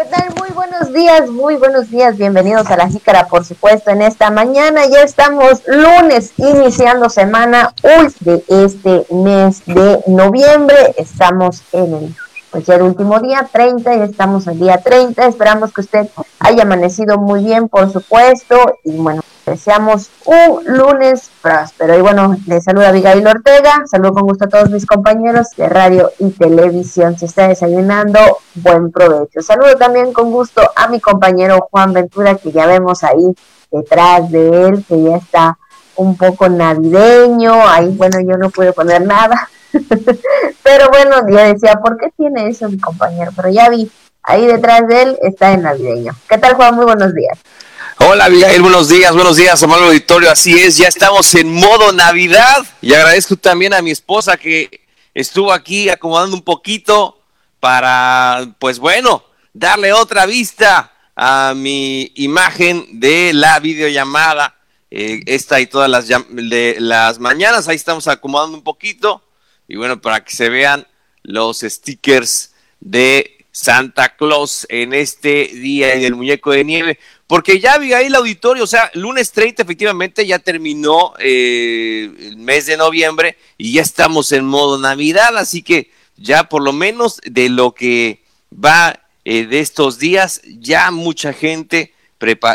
¿Qué 0.00 0.06
tal? 0.06 0.34
Muy 0.38 0.48
buenos 0.54 0.94
días, 0.94 1.28
muy 1.28 1.56
buenos 1.56 1.90
días. 1.90 2.16
Bienvenidos 2.16 2.70
a 2.70 2.76
la 2.78 2.88
Jícara, 2.88 3.26
por 3.26 3.44
supuesto, 3.44 3.90
en 3.90 4.00
esta 4.00 4.30
mañana. 4.30 4.86
Ya 4.86 5.02
estamos 5.02 5.60
lunes, 5.66 6.32
iniciando 6.38 7.10
semana 7.10 7.74
de 8.20 8.42
este 8.48 9.04
mes 9.12 9.62
de 9.66 10.02
noviembre. 10.06 10.94
Estamos 10.96 11.62
en 11.72 11.92
el 11.92 12.16
pues 12.50 12.66
ya 12.66 12.74
el 12.74 12.82
último 12.82 13.20
día, 13.20 13.48
30, 13.50 13.96
ya 13.96 14.04
estamos 14.04 14.48
al 14.48 14.58
día 14.58 14.78
30. 14.78 15.24
Esperamos 15.26 15.72
que 15.72 15.82
usted 15.82 16.08
haya 16.40 16.62
amanecido 16.62 17.16
muy 17.16 17.44
bien, 17.44 17.68
por 17.68 17.92
supuesto. 17.92 18.56
Y 18.84 18.96
bueno, 18.96 19.22
deseamos 19.46 20.10
un 20.26 20.64
lunes 20.64 21.30
próspero. 21.40 21.96
Y 21.96 22.00
bueno, 22.00 22.36
le 22.46 22.60
saluda 22.60 22.88
Abigail 22.88 23.24
Ortega. 23.24 23.84
Saludo 23.86 24.14
con 24.14 24.26
gusto 24.26 24.46
a 24.46 24.48
todos 24.48 24.70
mis 24.70 24.84
compañeros 24.84 25.48
de 25.56 25.68
radio 25.68 26.10
y 26.18 26.30
televisión. 26.30 27.16
Si 27.16 27.26
está 27.26 27.46
desayunando, 27.46 28.18
buen 28.54 28.90
provecho. 28.90 29.42
Saludo 29.42 29.76
también 29.76 30.12
con 30.12 30.32
gusto 30.32 30.62
a 30.74 30.88
mi 30.88 31.00
compañero 31.00 31.68
Juan 31.70 31.92
Ventura, 31.92 32.34
que 32.34 32.50
ya 32.50 32.66
vemos 32.66 33.04
ahí 33.04 33.32
detrás 33.70 34.28
de 34.30 34.66
él, 34.66 34.84
que 34.88 35.00
ya 35.00 35.16
está 35.16 35.58
un 35.94 36.16
poco 36.16 36.48
navideño. 36.48 37.54
Ahí, 37.68 37.94
bueno, 37.96 38.18
yo 38.20 38.36
no 38.36 38.50
pude 38.50 38.72
poner 38.72 39.02
nada 39.06 39.48
Pero 40.62 40.88
bueno, 40.90 41.28
yo 41.28 41.36
decía, 41.36 41.74
¿por 41.82 41.96
qué 41.96 42.10
tiene 42.16 42.48
eso 42.48 42.68
mi 42.68 42.78
compañero? 42.78 43.32
Pero 43.34 43.50
ya 43.50 43.68
vi, 43.68 43.90
ahí 44.22 44.46
detrás 44.46 44.86
de 44.88 45.02
él 45.02 45.18
está 45.22 45.52
el 45.52 45.62
navideño. 45.62 46.14
¿Qué 46.28 46.38
tal, 46.38 46.54
Juan? 46.54 46.74
Muy 46.74 46.84
buenos 46.84 47.14
días. 47.14 47.38
Hola, 47.98 48.24
Abigail, 48.24 48.62
buenos 48.62 48.88
días, 48.88 49.14
buenos 49.14 49.36
días, 49.36 49.62
amable 49.62 49.86
auditorio. 49.86 50.30
Así 50.30 50.58
es, 50.58 50.78
ya 50.78 50.88
estamos 50.88 51.34
en 51.34 51.52
modo 51.52 51.92
Navidad 51.92 52.64
y 52.80 52.94
agradezco 52.94 53.36
también 53.36 53.74
a 53.74 53.82
mi 53.82 53.90
esposa 53.90 54.38
que 54.38 54.86
estuvo 55.12 55.52
aquí 55.52 55.90
acomodando 55.90 56.34
un 56.34 56.42
poquito 56.42 57.20
para, 57.60 58.54
pues 58.58 58.78
bueno, 58.78 59.22
darle 59.52 59.92
otra 59.92 60.24
vista 60.24 60.92
a 61.14 61.52
mi 61.54 62.10
imagen 62.14 62.86
de 63.00 63.32
la 63.34 63.60
videollamada. 63.60 64.56
Eh, 64.90 65.20
esta 65.26 65.60
y 65.60 65.66
todas 65.66 65.88
las, 65.88 66.08
de 66.08 66.76
las 66.80 67.20
mañanas, 67.20 67.68
ahí 67.68 67.76
estamos 67.76 68.08
acomodando 68.08 68.56
un 68.56 68.64
poquito 68.64 69.22
y 69.70 69.76
bueno, 69.76 70.00
para 70.00 70.24
que 70.24 70.32
se 70.32 70.48
vean 70.48 70.84
los 71.22 71.60
stickers 71.60 72.52
de 72.80 73.46
Santa 73.52 74.16
Claus 74.16 74.66
en 74.68 74.92
este 74.92 75.46
día 75.46 75.94
en 75.94 76.02
el 76.02 76.16
muñeco 76.16 76.50
de 76.50 76.64
nieve. 76.64 76.98
Porque 77.28 77.60
ya 77.60 77.78
vi 77.78 77.92
ahí 77.92 78.06
el 78.06 78.16
auditorio, 78.16 78.64
o 78.64 78.66
sea, 78.66 78.90
lunes 78.94 79.30
30 79.30 79.62
efectivamente 79.62 80.26
ya 80.26 80.40
terminó 80.40 81.14
eh, 81.20 82.10
el 82.18 82.36
mes 82.38 82.66
de 82.66 82.76
noviembre 82.76 83.36
y 83.56 83.74
ya 83.74 83.82
estamos 83.82 84.32
en 84.32 84.44
modo 84.44 84.76
Navidad, 84.76 85.38
así 85.38 85.62
que 85.62 85.92
ya 86.16 86.48
por 86.48 86.62
lo 86.62 86.72
menos 86.72 87.20
de 87.22 87.48
lo 87.48 87.72
que 87.72 88.24
va 88.52 88.98
eh, 89.24 89.46
de 89.46 89.60
estos 89.60 90.00
días, 90.00 90.42
ya 90.44 90.90
mucha 90.90 91.32
gente 91.32 91.94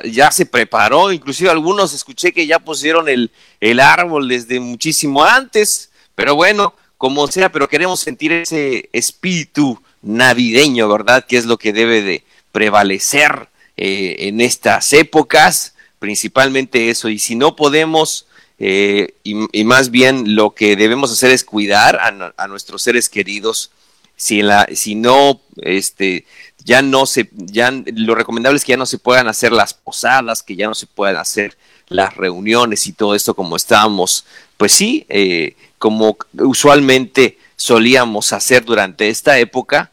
ya 0.03 0.31
se 0.31 0.45
preparó, 0.45 1.13
inclusive 1.13 1.49
algunos 1.49 1.93
escuché 1.93 2.33
que 2.33 2.45
ya 2.45 2.59
pusieron 2.59 3.07
el, 3.07 3.31
el 3.61 3.79
árbol 3.79 4.27
desde 4.27 4.59
muchísimo 4.59 5.23
antes, 5.23 5.91
pero 6.13 6.35
bueno, 6.35 6.75
como 6.97 7.27
sea, 7.27 7.51
pero 7.51 7.67
queremos 7.67 7.99
sentir 7.99 8.31
ese 8.31 8.89
espíritu 8.93 9.81
navideño, 10.01 10.87
¿verdad? 10.87 11.25
Que 11.25 11.37
es 11.37 11.45
lo 11.45 11.57
que 11.57 11.73
debe 11.73 12.01
de 12.01 12.23
prevalecer 12.51 13.49
eh, 13.77 14.15
en 14.19 14.39
estas 14.39 14.93
épocas, 14.93 15.75
principalmente 15.99 16.89
eso. 16.89 17.09
Y 17.09 17.19
si 17.19 17.35
no 17.35 17.55
podemos, 17.55 18.27
eh, 18.59 19.15
y, 19.23 19.63
más 19.63 19.91
bien 19.91 20.35
lo 20.35 20.55
que 20.55 20.75
debemos 20.75 21.11
hacer 21.11 21.31
es 21.31 21.43
cuidar 21.43 21.99
a, 21.99 22.47
nuestros 22.47 22.81
seres 22.81 23.09
queridos. 23.09 23.71
Si, 24.15 24.41
la, 24.41 24.67
si 24.73 24.95
no, 24.95 25.41
este, 25.57 26.25
ya 26.63 26.81
no 26.81 27.05
se, 27.05 27.29
ya 27.33 27.71
lo 27.85 28.15
recomendable 28.15 28.57
es 28.57 28.63
que 28.63 28.71
ya 28.71 28.77
no 28.77 28.85
se 28.85 28.97
puedan 28.97 29.27
hacer 29.27 29.51
las 29.51 29.73
posadas, 29.73 30.41
que 30.41 30.55
ya 30.55 30.67
no 30.67 30.75
se 30.75 30.87
puedan 30.87 31.17
hacer 31.17 31.57
las 31.87 32.15
reuniones 32.15 32.87
y 32.87 32.93
todo 32.93 33.15
esto 33.15 33.33
como 33.33 33.55
estábamos, 33.55 34.25
pues 34.57 34.71
sí, 34.71 35.05
eh, 35.09 35.55
como 35.77 36.17
usualmente 36.39 37.37
solíamos 37.55 38.33
hacer 38.33 38.65
durante 38.65 39.09
esta 39.09 39.39
época, 39.39 39.91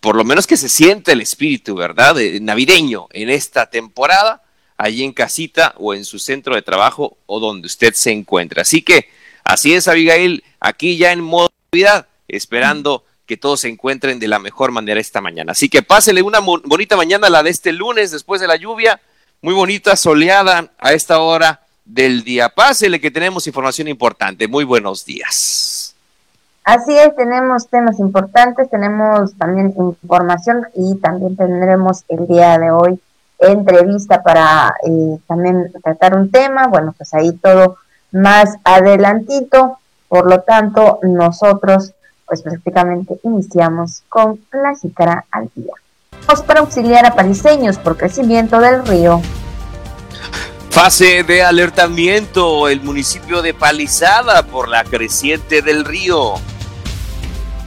por 0.00 0.16
lo 0.16 0.24
menos 0.24 0.46
que 0.46 0.56
se 0.56 0.68
siente 0.68 1.12
el 1.12 1.20
espíritu, 1.20 1.74
¿verdad? 1.74 2.16
navideño 2.40 3.08
en 3.12 3.30
esta 3.30 3.70
temporada, 3.70 4.42
allí 4.76 5.04
en 5.04 5.12
casita 5.12 5.74
o 5.78 5.94
en 5.94 6.04
su 6.04 6.18
centro 6.18 6.54
de 6.54 6.62
trabajo 6.62 7.16
o 7.26 7.40
donde 7.40 7.66
usted 7.66 7.94
se 7.94 8.12
encuentre. 8.12 8.60
Así 8.60 8.82
que 8.82 9.08
así 9.44 9.74
es, 9.74 9.88
Abigail, 9.88 10.44
aquí 10.60 10.96
ya 10.96 11.12
en 11.12 11.20
modo 11.20 11.50
Navidad, 11.72 12.06
esperando 12.28 13.04
que 13.26 13.36
todos 13.36 13.60
se 13.60 13.68
encuentren 13.68 14.18
de 14.18 14.28
la 14.28 14.38
mejor 14.38 14.70
manera 14.70 15.00
esta 15.00 15.20
mañana. 15.20 15.52
Así 15.52 15.68
que 15.68 15.82
pásele 15.82 16.22
una 16.22 16.38
bonita 16.38 16.96
mañana, 16.96 17.28
la 17.28 17.42
de 17.42 17.50
este 17.50 17.72
lunes, 17.72 18.12
después 18.12 18.40
de 18.40 18.46
la 18.46 18.56
lluvia, 18.56 19.00
muy 19.42 19.52
bonita, 19.52 19.96
soleada 19.96 20.72
a 20.78 20.92
esta 20.92 21.18
hora 21.18 21.65
del 21.86 22.24
día. 22.24 22.48
Pásele 22.48 23.00
que 23.00 23.10
tenemos 23.10 23.46
información 23.46 23.88
importante. 23.88 24.48
Muy 24.48 24.64
buenos 24.64 25.04
días. 25.06 25.94
Así 26.64 26.98
es, 26.98 27.14
tenemos 27.14 27.68
temas 27.68 28.00
importantes, 28.00 28.68
tenemos 28.68 29.34
también 29.36 29.72
información 29.78 30.66
y 30.74 30.96
también 30.96 31.36
tendremos 31.36 32.02
el 32.08 32.26
día 32.26 32.58
de 32.58 32.72
hoy 32.72 33.00
entrevista 33.38 34.22
para 34.22 34.74
eh, 34.84 35.18
también 35.28 35.70
tratar 35.82 36.16
un 36.16 36.30
tema. 36.30 36.66
Bueno, 36.66 36.92
pues 36.96 37.14
ahí 37.14 37.32
todo 37.32 37.76
más 38.10 38.56
adelantito. 38.64 39.78
Por 40.08 40.28
lo 40.28 40.40
tanto, 40.40 40.98
nosotros 41.02 41.92
pues 42.26 42.42
prácticamente 42.42 43.20
iniciamos 43.22 44.02
con 44.08 44.40
la 44.52 44.74
jícara 44.74 45.24
al 45.30 45.48
día. 45.54 45.72
Vamos 46.26 46.42
para 46.42 46.60
auxiliar 46.60 47.06
a 47.06 47.14
pariseños 47.14 47.78
por 47.78 47.96
crecimiento 47.96 48.58
del 48.58 48.84
río. 48.84 49.20
Fase 50.76 51.22
de 51.22 51.42
alertamiento 51.42 52.68
el 52.68 52.82
municipio 52.82 53.40
de 53.40 53.54
Palizada 53.54 54.42
por 54.42 54.68
la 54.68 54.84
creciente 54.84 55.62
del 55.62 55.86
río. 55.86 56.34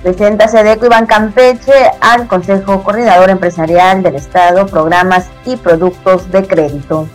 Presenta 0.04 0.48
Sedeco 0.48 0.86
Iván 0.86 1.08
Campeche 1.08 1.74
al 2.02 2.28
Consejo 2.28 2.84
Coordinador 2.84 3.32
Empresarial 3.32 4.04
del 4.04 4.14
Estado, 4.14 4.68
Programas 4.68 5.26
y 5.44 5.56
Productos 5.56 6.32
de 6.32 6.46
Crédito. 6.46 7.10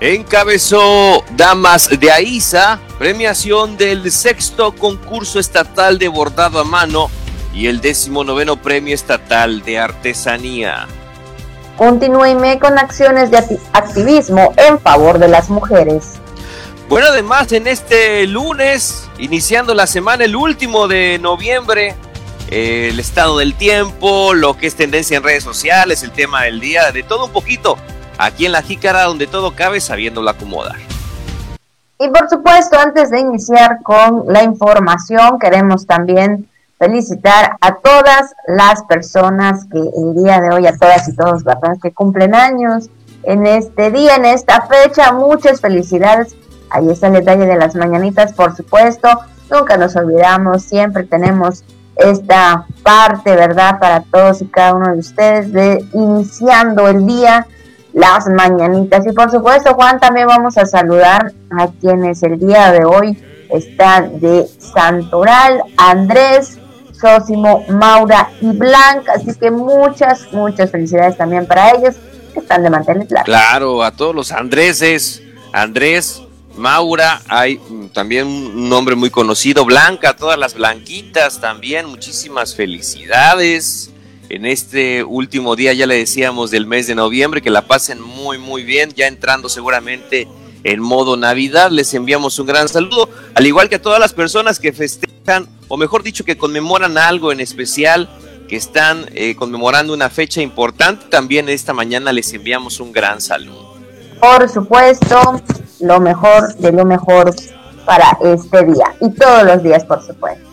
Encabezó 0.00 1.24
Damas 1.36 1.90
de 2.00 2.10
Aiza, 2.10 2.78
premiación 2.98 3.76
del 3.76 4.10
sexto 4.10 4.74
concurso 4.74 5.38
estatal 5.38 5.98
de 5.98 6.08
bordado 6.08 6.58
a 6.58 6.64
mano 6.64 7.10
y 7.52 7.66
el 7.66 7.82
décimo 7.82 8.24
noveno 8.24 8.56
premio 8.56 8.94
estatal 8.94 9.60
de 9.60 9.78
artesanía. 9.78 10.86
Continúeme 11.80 12.58
con 12.58 12.78
acciones 12.78 13.30
de 13.30 13.38
activismo 13.72 14.52
en 14.58 14.78
favor 14.80 15.18
de 15.18 15.28
las 15.28 15.48
mujeres. 15.48 16.20
Bueno, 16.90 17.06
además 17.08 17.50
en 17.52 17.66
este 17.66 18.26
lunes, 18.26 19.08
iniciando 19.16 19.72
la 19.72 19.86
semana, 19.86 20.26
el 20.26 20.36
último 20.36 20.88
de 20.88 21.18
noviembre, 21.18 21.94
el 22.50 23.00
estado 23.00 23.38
del 23.38 23.54
tiempo, 23.54 24.34
lo 24.34 24.58
que 24.58 24.66
es 24.66 24.74
tendencia 24.74 25.16
en 25.16 25.22
redes 25.22 25.42
sociales, 25.42 26.02
el 26.02 26.10
tema 26.10 26.42
del 26.42 26.60
día, 26.60 26.92
de 26.92 27.02
todo 27.02 27.24
un 27.24 27.32
poquito, 27.32 27.78
aquí 28.18 28.44
en 28.44 28.52
la 28.52 28.60
jícara 28.60 29.04
donde 29.04 29.26
todo 29.26 29.56
cabe 29.56 29.80
sabiéndolo 29.80 30.28
acomodar. 30.28 30.76
Y 31.98 32.08
por 32.08 32.28
supuesto, 32.28 32.78
antes 32.78 33.10
de 33.10 33.20
iniciar 33.20 33.78
con 33.82 34.24
la 34.26 34.42
información, 34.42 35.38
queremos 35.38 35.86
también 35.86 36.46
felicitar 36.80 37.58
a 37.60 37.74
todas 37.74 38.34
las 38.46 38.82
personas 38.84 39.66
que 39.70 39.78
el 39.78 40.14
día 40.14 40.40
de 40.40 40.50
hoy, 40.50 40.66
a 40.66 40.76
todas 40.76 41.06
y 41.08 41.14
todos, 41.14 41.44
¿verdad? 41.44 41.76
Que 41.80 41.92
cumplen 41.92 42.34
años 42.34 42.88
en 43.22 43.46
este 43.46 43.90
día, 43.90 44.16
en 44.16 44.24
esta 44.24 44.62
fecha. 44.62 45.12
Muchas 45.12 45.60
felicidades. 45.60 46.34
Ahí 46.70 46.88
está 46.90 47.08
el 47.08 47.12
detalle 47.12 47.44
de 47.44 47.56
las 47.56 47.74
mañanitas, 47.74 48.32
por 48.32 48.56
supuesto. 48.56 49.08
Nunca 49.50 49.76
nos 49.76 49.94
olvidamos, 49.94 50.62
siempre 50.62 51.04
tenemos 51.04 51.64
esta 51.96 52.64
parte, 52.82 53.36
¿verdad? 53.36 53.78
Para 53.78 54.00
todos 54.00 54.40
y 54.40 54.46
cada 54.46 54.74
uno 54.74 54.94
de 54.94 55.00
ustedes 55.00 55.52
de 55.52 55.84
iniciando 55.92 56.88
el 56.88 57.06
día, 57.06 57.46
las 57.92 58.26
mañanitas. 58.26 59.06
Y 59.06 59.12
por 59.12 59.30
supuesto, 59.30 59.74
Juan, 59.74 60.00
también 60.00 60.28
vamos 60.28 60.56
a 60.56 60.64
saludar 60.64 61.32
a 61.50 61.66
quienes 61.78 62.22
el 62.22 62.38
día 62.38 62.72
de 62.72 62.86
hoy 62.86 63.22
están 63.50 64.18
de 64.20 64.46
Santoral, 64.58 65.62
Andrés, 65.76 66.60
Sósimo, 67.00 67.64
Maura 67.68 68.30
y 68.40 68.46
Blanca. 68.46 69.12
Así 69.16 69.34
que 69.38 69.50
muchas, 69.50 70.32
muchas 70.32 70.70
felicidades 70.70 71.16
también 71.16 71.46
para 71.46 71.70
ellos 71.70 71.96
que 72.32 72.40
están 72.40 72.62
de 72.62 72.70
mantener. 72.70 73.06
Claro, 73.24 73.82
a 73.82 73.90
todos 73.92 74.14
los 74.14 74.32
Andréses, 74.32 75.22
Andrés, 75.52 76.22
Maura, 76.56 77.22
hay 77.28 77.60
también 77.92 78.26
un 78.26 78.68
nombre 78.68 78.94
muy 78.94 79.10
conocido, 79.10 79.64
Blanca, 79.64 80.16
todas 80.16 80.38
las 80.38 80.54
blanquitas 80.54 81.40
también, 81.40 81.86
muchísimas 81.86 82.54
felicidades. 82.54 83.90
En 84.28 84.46
este 84.46 85.02
último 85.02 85.56
día 85.56 85.72
ya 85.72 85.86
le 85.86 85.96
decíamos 85.96 86.50
del 86.50 86.66
mes 86.66 86.86
de 86.86 86.94
noviembre, 86.94 87.42
que 87.42 87.50
la 87.50 87.66
pasen 87.66 88.00
muy 88.00 88.38
muy 88.38 88.62
bien, 88.62 88.92
ya 88.94 89.06
entrando 89.06 89.48
seguramente 89.48 90.28
en 90.62 90.80
modo 90.80 91.16
Navidad. 91.16 91.70
Les 91.70 91.92
enviamos 91.94 92.38
un 92.38 92.46
gran 92.46 92.68
saludo, 92.68 93.08
al 93.34 93.46
igual 93.46 93.68
que 93.68 93.76
a 93.76 93.82
todas 93.82 93.98
las 93.98 94.12
personas 94.12 94.60
que 94.60 94.72
festejan, 94.72 95.48
o 95.70 95.76
mejor 95.76 96.02
dicho, 96.02 96.24
que 96.24 96.36
conmemoran 96.36 96.98
algo 96.98 97.30
en 97.30 97.38
especial, 97.38 98.08
que 98.48 98.56
están 98.56 99.06
eh, 99.14 99.36
conmemorando 99.36 99.94
una 99.94 100.10
fecha 100.10 100.42
importante. 100.42 101.06
También 101.08 101.48
esta 101.48 101.72
mañana 101.72 102.12
les 102.12 102.34
enviamos 102.34 102.80
un 102.80 102.90
gran 102.90 103.20
saludo. 103.20 103.76
Por 104.20 104.48
supuesto, 104.48 105.40
lo 105.78 106.00
mejor 106.00 106.54
de 106.56 106.72
lo 106.72 106.84
mejor 106.84 107.32
para 107.86 108.18
este 108.20 108.64
día 108.64 108.96
y 109.00 109.10
todos 109.10 109.44
los 109.44 109.62
días, 109.62 109.84
por 109.84 110.04
supuesto. 110.04 110.49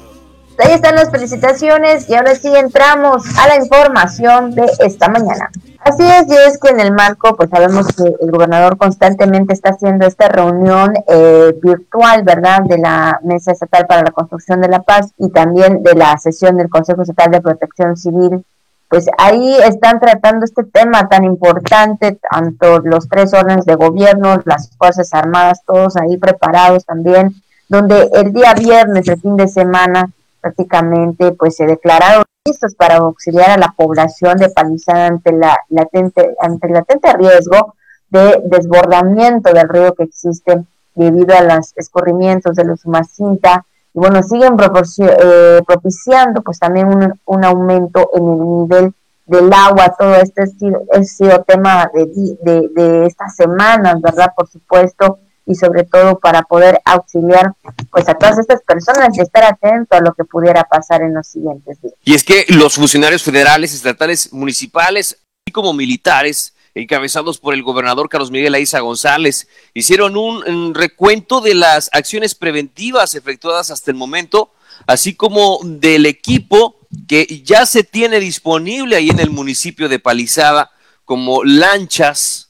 Ahí 0.60 0.74
están 0.74 0.96
las 0.96 1.12
felicitaciones 1.12 2.10
y 2.10 2.16
ahora 2.16 2.34
sí 2.34 2.48
entramos 2.56 3.24
a 3.38 3.48
la 3.48 3.58
información 3.58 4.56
de 4.56 4.66
esta 4.80 5.08
mañana. 5.08 5.52
Así 5.82 6.04
es, 6.04 6.28
y 6.28 6.36
es 6.36 6.58
que 6.58 6.70
en 6.70 6.80
el 6.80 6.92
marco, 6.92 7.36
pues 7.36 7.50
sabemos 7.50 7.88
que 7.96 8.04
el 8.20 8.32
gobernador 8.32 8.78
constantemente 8.78 9.54
está 9.54 9.70
haciendo 9.70 10.06
esta 10.06 10.28
reunión 10.28 10.94
eh, 11.08 11.54
virtual, 11.62 12.24
¿verdad?, 12.24 12.64
de 12.64 12.80
la 12.80 13.20
Mesa 13.24 13.52
Estatal 13.52 13.86
para 13.86 14.02
la 14.02 14.12
Construcción 14.12 14.60
de 14.60 14.68
la 14.68 14.82
Paz 14.82 15.14
y 15.18 15.30
también 15.30 15.84
de 15.84 15.94
la 15.94 16.18
sesión 16.18 16.58
del 16.58 16.70
Consejo 16.70 17.04
Estatal 17.04 17.32
de 17.32 17.42
Protección 17.42 17.96
Civil. 17.96 18.44
Pues 18.90 19.06
ahí 19.18 19.56
están 19.64 20.00
tratando 20.00 20.44
este 20.44 20.64
tema 20.64 21.08
tan 21.08 21.24
importante, 21.24 22.18
tanto 22.30 22.80
los 22.80 23.08
tres 23.08 23.34
órdenes 23.34 23.66
de 23.66 23.76
gobierno, 23.76 24.42
las 24.46 24.72
Fuerzas 24.78 25.14
Armadas, 25.14 25.62
todos 25.66 25.98
ahí 25.98 26.18
preparados 26.18 26.84
también, 26.86 27.36
donde 27.70 28.10
el 28.14 28.34
día 28.34 28.54
viernes, 28.54 29.08
el 29.08 29.22
fin 29.22 29.38
de 29.38 29.48
semana, 29.48 30.10
prácticamente 30.48 31.34
pues 31.34 31.56
se 31.58 31.66
declararon 31.66 32.24
listos 32.46 32.74
para 32.76 32.98
auxiliar 32.98 33.52
a 33.52 33.58
la 33.58 33.74
población 33.76 34.38
de 34.38 34.50
Palizada 34.50 35.08
ante 35.08 35.32
la 35.34 35.60
latente 35.70 36.36
ante 36.40 36.68
el 36.68 36.74
latente 36.74 37.14
riesgo 37.14 37.74
de 38.10 38.42
desbordamiento 38.46 39.52
del 39.52 39.68
río 39.68 39.94
que 39.94 40.04
existe 40.04 40.64
debido 40.96 41.36
a 41.36 41.44
los 41.44 41.74
escurrimientos 41.76 42.56
de 42.56 42.64
los 42.64 42.86
Umacinta 42.86 43.66
y 43.94 44.00
bueno 44.00 44.24
siguen 44.24 44.56
eh, 45.00 45.62
propiciando 45.68 46.42
pues 46.42 46.60
también 46.60 46.88
un, 46.88 47.14
un, 47.26 47.44
aumento 47.44 48.10
en 48.14 48.24
el 48.24 48.40
nivel 48.40 48.94
del 49.26 49.52
agua. 49.52 49.94
Todo 50.00 50.16
este 50.16 50.44
ha 50.44 51.04
sido, 51.04 51.44
tema 51.44 51.92
de, 51.94 52.70
de 52.74 53.06
estas 53.06 53.36
semanas 53.36 54.00
verdad 54.02 54.32
por 54.36 54.48
supuesto 54.48 55.20
y 55.48 55.56
sobre 55.56 55.84
todo 55.86 56.20
para 56.20 56.44
poder 56.44 56.82
auxiliar 56.86 57.54
pues 57.92 58.08
a 58.10 58.14
todas 58.14 58.38
estas 58.38 58.62
personas 58.64 59.18
y 59.18 59.22
estar 59.22 59.44
atento 59.46 59.96
a 59.96 60.02
lo 60.02 60.14
que 60.14 60.26
pudiera 60.26 60.66
pasar 60.66 61.02
en 61.02 61.14
los 61.14 61.26
siguientes 61.28 61.82
días. 61.82 61.96
Y 62.04 62.14
es 62.14 62.24
que 62.24 62.46
los 62.50 62.76
funcionarios 62.76 63.24
federales, 63.24 63.74
estatales, 63.74 64.34
municipales 64.34 65.18
y 65.46 65.52
como 65.52 65.74
militares 65.74 66.54
encabezados 66.76 67.40
por 67.40 67.54
el 67.54 67.64
gobernador 67.64 68.10
Carlos 68.10 68.30
Miguel 68.30 68.54
Aiza 68.54 68.82
González, 68.82 69.48
hicieron 69.74 70.16
un, 70.18 70.76
recuento 70.76 71.42
de 71.42 71.56
las 71.56 71.90
acciones 71.94 72.36
preventivas 72.36 73.16
efectuadas 73.16 73.72
hasta 73.72 73.90
el 73.90 73.98
momento, 73.98 74.52
así 74.86 75.16
como 75.16 75.60
del 75.64 76.06
equipo 76.06 76.76
que 77.08 77.26
ya 77.44 77.66
se 77.66 77.84
tiene 77.84 78.20
disponible 78.20 78.96
ahí 78.96 79.10
en 79.10 79.20
el 79.20 79.30
municipio 79.30 79.90
de 79.90 80.00
Palizada, 80.00 80.72
como 81.04 81.44
lanchas, 81.44 82.47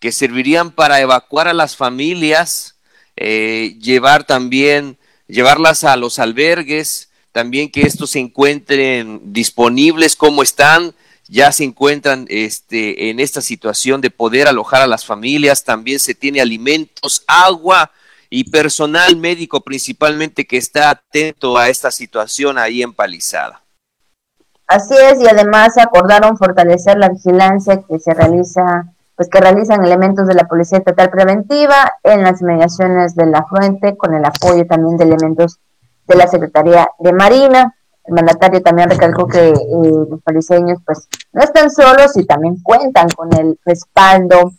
que 0.00 0.12
servirían 0.12 0.72
para 0.72 1.00
evacuar 1.00 1.46
a 1.46 1.52
las 1.52 1.76
familias, 1.76 2.76
eh, 3.16 3.76
llevar 3.80 4.24
también, 4.24 4.98
llevarlas 5.28 5.84
a 5.84 5.96
los 5.96 6.18
albergues, 6.18 7.10
también 7.32 7.70
que 7.70 7.82
estos 7.82 8.10
se 8.10 8.18
encuentren 8.18 9.20
disponibles 9.32 10.16
como 10.16 10.42
están, 10.42 10.94
ya 11.28 11.52
se 11.52 11.64
encuentran 11.64 12.26
este, 12.28 13.10
en 13.10 13.20
esta 13.20 13.40
situación 13.40 14.00
de 14.00 14.10
poder 14.10 14.48
alojar 14.48 14.82
a 14.82 14.88
las 14.88 15.04
familias, 15.04 15.64
también 15.64 16.00
se 16.00 16.14
tiene 16.14 16.40
alimentos, 16.40 17.22
agua 17.28 17.92
y 18.30 18.50
personal 18.50 19.16
médico 19.16 19.60
principalmente 19.60 20.46
que 20.46 20.56
está 20.56 20.90
atento 20.90 21.58
a 21.58 21.68
esta 21.68 21.90
situación 21.90 22.58
ahí 22.58 22.82
en 22.82 22.94
Palizada. 22.94 23.62
Así 24.66 24.94
es, 24.94 25.20
y 25.20 25.28
además 25.28 25.76
acordaron 25.78 26.38
fortalecer 26.38 26.96
la 26.96 27.08
vigilancia 27.08 27.82
que 27.88 27.98
se 27.98 28.14
realiza 28.14 28.92
pues 29.20 29.28
que 29.28 29.38
realizan 29.38 29.84
elementos 29.84 30.26
de 30.26 30.32
la 30.32 30.44
Policía 30.44 30.78
Estatal 30.78 31.10
Preventiva 31.10 31.92
en 32.04 32.22
las 32.22 32.40
inmediaciones 32.40 33.14
de 33.14 33.26
la 33.26 33.44
fuente, 33.44 33.94
con 33.98 34.14
el 34.14 34.24
apoyo 34.24 34.66
también 34.66 34.96
de 34.96 35.04
elementos 35.04 35.60
de 36.08 36.16
la 36.16 36.26
Secretaría 36.26 36.88
de 36.98 37.12
Marina. 37.12 37.76
El 38.04 38.14
mandatario 38.14 38.62
también 38.62 38.88
recalcó 38.88 39.26
que 39.26 39.50
eh, 39.50 39.54
los 40.08 40.22
policeños 40.22 40.78
pues 40.86 41.06
no 41.34 41.42
están 41.42 41.70
solos 41.70 42.16
y 42.16 42.24
también 42.24 42.62
cuentan 42.62 43.10
con 43.10 43.30
el 43.38 43.58
respaldo 43.62 44.52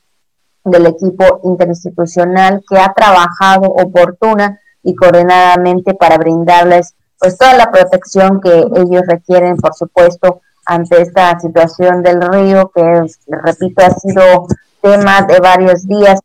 del 0.64 0.86
equipo 0.86 1.40
interinstitucional 1.44 2.62
que 2.70 2.78
ha 2.78 2.94
trabajado 2.94 3.68
oportuna 3.68 4.60
y 4.84 4.94
coordinadamente 4.94 5.96
para 5.96 6.20
brindarles 6.20 6.94
pues 7.18 7.36
toda 7.36 7.56
la 7.56 7.72
protección 7.72 8.40
que 8.40 8.60
ellos 8.76 9.02
requieren, 9.08 9.58
por 9.58 9.74
supuesto, 9.74 10.42
ante 10.66 11.02
esta 11.02 11.40
situación 11.40 12.04
del 12.04 12.22
río, 12.22 12.72
que 12.74 13.06
repito, 13.28 13.86
ha 13.86 13.92
sido 13.92 14.48
tema 14.82 15.22
de 15.24 15.40
varios 15.40 15.88
días, 15.88 16.20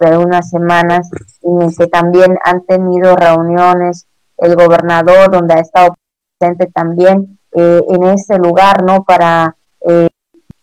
de 0.00 0.18
unas 0.18 0.50
semanas, 0.50 1.08
y 1.42 1.76
que 1.76 1.86
también 1.86 2.36
han 2.44 2.64
tenido 2.66 3.16
reuniones 3.16 4.06
el 4.38 4.56
gobernador, 4.56 5.30
donde 5.30 5.54
ha 5.54 5.60
estado 5.60 5.94
presente 6.38 6.66
también 6.74 7.38
eh, 7.52 7.82
en 7.88 8.04
ese 8.04 8.36
lugar, 8.38 8.82
¿no? 8.82 9.04
Para 9.04 9.56
eh, 9.80 10.08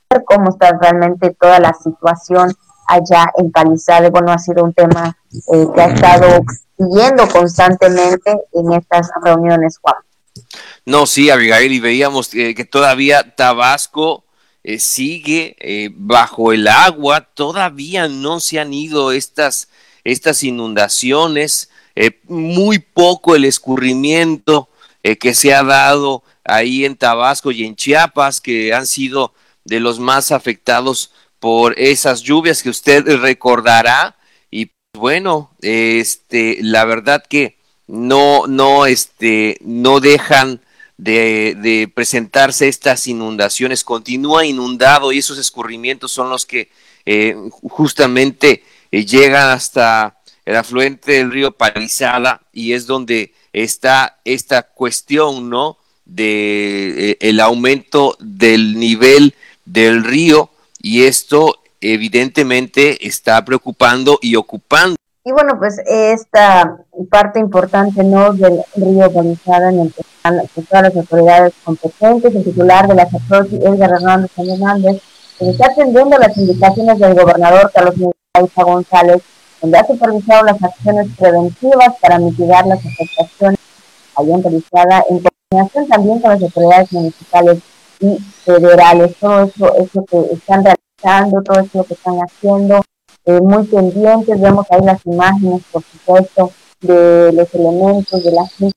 ver 0.09 0.23
cómo 0.25 0.49
está 0.49 0.77
realmente 0.79 1.35
toda 1.39 1.59
la 1.59 1.73
situación 1.73 2.51
allá 2.88 3.31
en 3.38 3.51
Palizade. 3.51 4.09
Bueno, 4.09 4.31
ha 4.31 4.38
sido 4.38 4.63
un 4.63 4.73
tema 4.73 5.15
eh, 5.31 5.67
que 5.73 5.81
ha 5.81 5.85
estado 5.85 6.43
siguiendo 6.77 7.27
constantemente 7.29 8.38
en 8.51 8.73
estas 8.73 9.09
reuniones, 9.23 9.77
Juan. 9.79 9.95
No, 10.86 11.06
sí, 11.06 11.30
Abigail, 11.30 11.72
y 11.72 11.80
veíamos 11.80 12.30
que 12.30 12.66
todavía 12.66 13.36
Tabasco 13.36 14.25
eh, 14.63 14.80
sigue 14.80 15.56
eh, 15.60 15.89
bajo 15.94 16.54
el 16.54 16.68
agua, 16.68 17.22
todavía 17.33 18.07
no 18.07 18.39
se 18.39 18.60
han 18.60 18.74
ido 18.74 19.12
estas, 19.12 19.69
estas 20.04 20.44
inundaciones, 20.44 21.69
eh, 21.95 22.19
muy 22.28 22.80
poco 22.80 23.36
el 23.36 23.45
escurrimiento 23.45 24.69
que 25.19 25.33
se 25.33 25.51
ha 25.51 25.63
dado 25.63 26.22
ahí 26.44 26.86
en 26.86 26.95
Tabasco 26.95 27.51
y 27.51 27.66
en 27.66 27.75
Chiapas, 27.75 28.39
que 28.39 28.72
han 28.72 28.86
sido 28.86 29.34
de 29.66 29.80
los 29.80 30.00
más 30.00 30.31
afectados 30.31 31.12
por 31.39 31.74
esas 31.80 32.22
lluvias 32.22 32.62
que 32.62 32.69
usted 32.69 33.04
recordará. 33.19 34.16
Y 34.51 34.69
bueno, 34.94 35.56
este, 35.63 36.60
la 36.62 36.86
verdad 36.86 37.24
que 37.27 37.57
no, 37.91 38.47
no, 38.47 38.85
este, 38.85 39.57
no 39.59 39.99
dejan 39.99 40.61
de, 40.97 41.91
presentarse 41.93 42.69
estas 42.69 43.05
inundaciones. 43.07 43.83
Continúa 43.83 44.45
inundado 44.45 45.11
y 45.11 45.17
esos 45.17 45.38
escurrimientos 45.38 46.11
son 46.11 46.29
los 46.29 46.45
que 46.45 46.69
eh, 47.05 47.36
justamente 47.63 48.63
eh, 48.91 49.05
llegan 49.05 49.50
hasta 49.50 50.17
el 50.45 50.55
afluente 50.55 51.13
del 51.13 51.31
río 51.31 51.51
Palizada 51.51 52.41
y 52.53 52.71
es 52.71 52.88
donde 52.88 53.33
está 53.51 54.19
esta 54.24 54.63
cuestión, 54.63 55.50
¿no? 55.50 55.77
De 56.05 57.12
eh, 57.12 57.17
el 57.19 57.41
aumento 57.41 58.15
del 58.19 58.79
nivel 58.79 59.36
del 59.65 60.03
río 60.03 60.50
y 60.81 61.03
esto 61.03 61.62
evidentemente 61.81 63.05
está 63.05 63.43
preocupando 63.43 64.17
y 64.21 64.36
ocupando 64.36 64.95
y 65.24 65.32
bueno, 65.32 65.60
pues 65.60 65.80
esta 65.86 66.78
parte 67.12 67.40
importante 67.40 68.04
¿no? 68.04 68.34
del 68.34 68.63
río 68.75 69.06
organizada 69.06 69.70
en 69.70 69.82
el 69.82 69.94
que 69.94 70.01
están 70.01 70.42
todas 70.68 70.84
las 70.84 70.96
autoridades 70.96 71.54
competentes, 71.63 72.34
el 72.34 72.44
titular 72.44 72.88
de 72.88 72.96
la 72.96 73.08
SAPROSI, 73.08 73.58
Edgar 73.58 73.92
Hernández 73.92 74.32
Hernández, 74.36 75.01
que 75.38 75.50
está 75.50 75.68
atendiendo 75.68 76.18
las 76.18 76.36
indicaciones 76.38 76.98
del 76.98 77.13
gobernador 77.13 77.72
Carlos 77.72 77.98
Miguel 77.98 78.51
González, 78.56 79.22
donde 79.62 79.78
ha 79.78 79.86
supervisado 79.86 80.44
las 80.44 80.63
acciones 80.63 81.08
preventivas 81.16 81.94
para 82.01 82.18
mitigar 82.18 82.66
las 82.66 82.80
afectaciones 82.80 83.60
allá 84.16 84.36
en 84.36 84.44
en 84.44 85.24
coordinación 85.51 85.88
también 85.88 86.20
con 86.20 86.32
las 86.32 86.42
autoridades 86.42 86.92
municipales 86.94 87.60
y 88.00 88.18
federales. 88.44 89.16
Todo 89.20 89.44
eso 89.44 89.75
es 89.78 89.94
lo 89.94 90.04
que 90.06 90.34
están 90.34 90.63
realizando, 90.63 91.44
todo 91.44 91.60
eso 91.60 91.78
lo 91.78 91.84
que 91.84 91.94
están 91.94 92.18
haciendo 92.18 92.82
eh, 93.25 93.40
muy 93.40 93.66
pendientes, 93.66 94.42
vemos 94.42 94.66
ahí 94.70 94.82
las 94.84 95.06
imágenes, 95.06 95.62
por 95.72 95.84
supuesto, 95.84 96.51
de 96.82 97.32
los 97.34 97.54
elementos, 97.54 98.24
de 98.24 98.32
la 98.32 98.48
gente 98.48 98.75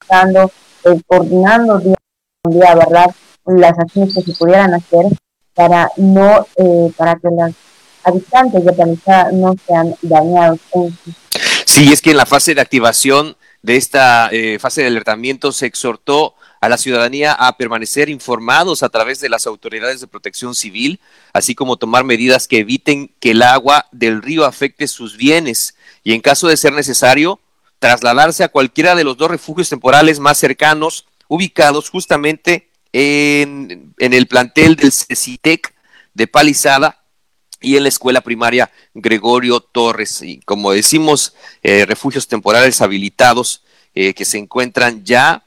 buscando, 0.00 0.50
eh, 0.84 1.00
coordinando 1.06 1.78
día 1.78 1.96
con 2.42 2.52
día, 2.54 2.74
¿verdad? 2.74 3.14
Las 3.46 3.78
acciones 3.78 4.14
que 4.14 4.22
se 4.22 4.32
pudieran 4.32 4.72
hacer 4.72 5.06
para 5.54 5.90
no, 5.98 6.46
eh, 6.56 6.92
para 6.96 7.14
que 7.16 7.28
los 7.28 7.52
habitantes 8.04 8.64
de 8.64 8.72
Planeta 8.72 9.30
no 9.32 9.54
sean 9.66 9.94
dañados. 10.00 10.60
Sí, 11.66 11.92
es 11.92 12.00
que 12.00 12.12
en 12.12 12.16
la 12.16 12.26
fase 12.26 12.54
de 12.54 12.60
activación 12.60 13.36
de 13.62 13.76
esta 13.76 14.30
fase 14.60 14.82
de 14.82 14.88
alertamiento 14.88 15.52
se 15.52 15.66
exhortó 15.66 16.34
a 16.64 16.68
la 16.68 16.78
ciudadanía 16.78 17.32
a 17.32 17.56
permanecer 17.58 18.08
informados 18.08 18.82
a 18.82 18.88
través 18.88 19.20
de 19.20 19.28
las 19.28 19.46
autoridades 19.46 20.00
de 20.00 20.06
protección 20.06 20.54
civil, 20.54 20.98
así 21.34 21.54
como 21.54 21.76
tomar 21.76 22.04
medidas 22.04 22.48
que 22.48 22.60
eviten 22.60 23.12
que 23.20 23.32
el 23.32 23.42
agua 23.42 23.86
del 23.92 24.22
río 24.22 24.46
afecte 24.46 24.88
sus 24.88 25.18
bienes 25.18 25.74
y 26.02 26.14
en 26.14 26.22
caso 26.22 26.48
de 26.48 26.56
ser 26.56 26.72
necesario, 26.72 27.38
trasladarse 27.78 28.44
a 28.44 28.48
cualquiera 28.48 28.94
de 28.94 29.04
los 29.04 29.18
dos 29.18 29.30
refugios 29.30 29.68
temporales 29.68 30.20
más 30.20 30.38
cercanos, 30.38 31.06
ubicados 31.28 31.90
justamente 31.90 32.70
en, 32.92 33.94
el 33.98 34.26
plantel 34.26 34.76
del 34.76 34.90
CECITEC 34.90 35.74
de 36.14 36.26
Palizada 36.26 37.04
y 37.60 37.76
en 37.76 37.82
la 37.82 37.88
escuela 37.90 38.22
primaria 38.22 38.70
Gregorio 38.94 39.60
Torres. 39.60 40.22
Y 40.22 40.40
como 40.40 40.72
decimos, 40.72 41.34
eh, 41.62 41.84
refugios 41.84 42.26
temporales 42.26 42.80
habilitados 42.80 43.64
eh, 43.94 44.14
que 44.14 44.24
se 44.24 44.38
encuentran 44.38 45.04
ya 45.04 45.44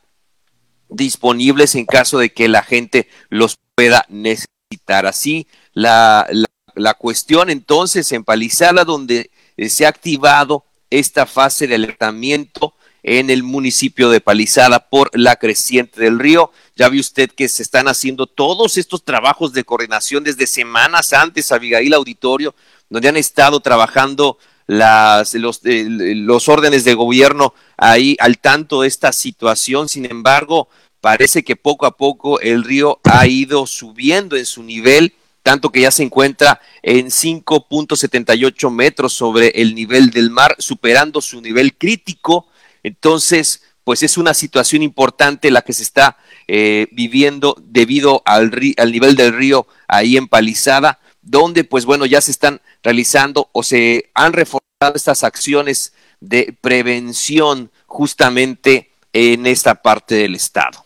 disponibles 0.90 1.76
en 1.76 1.86
caso 1.86 2.20
de 2.20 2.32
que 2.32 2.48
la 2.48 2.64
gente 2.64 3.08
los 3.30 3.58
pueda 3.76 4.06
necesitar. 4.10 5.06
Así, 5.06 5.48
la, 5.74 6.28
la, 6.76 6.94
cuestión 6.94 7.50
entonces 7.50 8.12
en 8.12 8.24
Palizada, 8.24 8.84
donde 8.84 9.32
eh, 9.56 9.70
se 9.70 9.86
ha 9.86 9.90
activado 9.90 10.66
esta 10.90 11.26
fase 11.26 11.68
de 11.68 11.76
alertamiento 11.76 12.74
en 13.04 13.30
el 13.30 13.44
municipio 13.44 14.10
de 14.10 14.20
Palizada 14.20 14.90
por 14.90 15.10
la 15.14 15.38
creciente 15.38 16.02
del 16.02 16.20
río. 16.20 16.52
Ya 16.76 16.90
ve 16.90 17.00
usted 17.00 17.30
que 17.32 17.48
se 17.48 17.64
están 17.64 17.88
haciendo 17.88 18.28
todos 18.28 18.78
estos 18.78 19.04
trabajos 19.04 19.54
de 19.54 19.64
coordinación 19.64 20.24
desde 20.24 20.48
semanas 20.48 21.14
antes, 21.14 21.52
Abigail 21.52 21.94
Auditorio, 21.94 22.54
donde 22.90 23.10
han 23.10 23.18
estado 23.18 23.60
trabajando 23.60 24.38
las, 24.68 25.34
los, 25.34 25.62
eh, 25.64 25.86
los 25.90 26.48
órdenes 26.48 26.84
de 26.84 26.94
gobierno 26.94 27.54
ahí 27.78 28.16
al 28.20 28.38
tanto 28.38 28.82
de 28.82 28.88
esta 28.88 29.12
situación. 29.12 29.90
Sin 29.90 30.06
embargo, 30.06 30.70
parece 31.02 31.44
que 31.44 31.56
poco 31.56 31.86
a 31.86 31.98
poco 31.98 32.40
el 32.40 32.64
río 32.64 33.00
ha 33.04 33.26
ido 33.26 33.66
subiendo 33.66 34.36
en 34.36 34.46
su 34.46 34.64
nivel 34.64 35.14
tanto 35.42 35.72
que 35.72 35.80
ya 35.80 35.92
se 35.92 36.04
encuentra 36.04 36.60
en 36.84 37.08
5.78 37.08 38.70
metros 38.70 39.14
sobre 39.14 39.48
el 39.56 39.76
nivel 39.76 40.10
del 40.10 40.30
mar, 40.30 40.58
superando 40.60 41.22
su 41.22 41.40
nivel 41.40 41.78
crítico 41.78 42.48
entonces, 42.88 43.64
pues 43.84 44.02
es 44.02 44.18
una 44.18 44.34
situación 44.34 44.82
importante 44.82 45.52
la 45.52 45.62
que 45.62 45.74
se 45.74 45.84
está 45.84 46.18
eh, 46.48 46.88
viviendo 46.92 47.56
debido 47.62 48.22
al, 48.26 48.52
al 48.78 48.92
nivel 48.94 49.18
del 49.18 49.34
río 49.34 49.68
ahí 49.90 50.16
en 50.16 50.30
Palizada, 50.30 51.00
donde 51.22 51.66
pues 51.66 51.84
bueno, 51.84 52.06
ya 52.06 52.22
se 52.22 52.32
están 52.32 52.62
realizando 52.88 53.50
o 53.52 53.64
se 53.64 54.06
han 54.14 54.32
reforzado 54.32 54.96
estas 54.96 55.26
acciones 55.26 55.94
de 56.22 56.58
prevención 56.62 57.70
justamente 57.86 58.92
en 59.12 59.46
esta 59.46 59.76
parte 59.76 60.16
del 60.16 60.36
estado. 60.36 60.86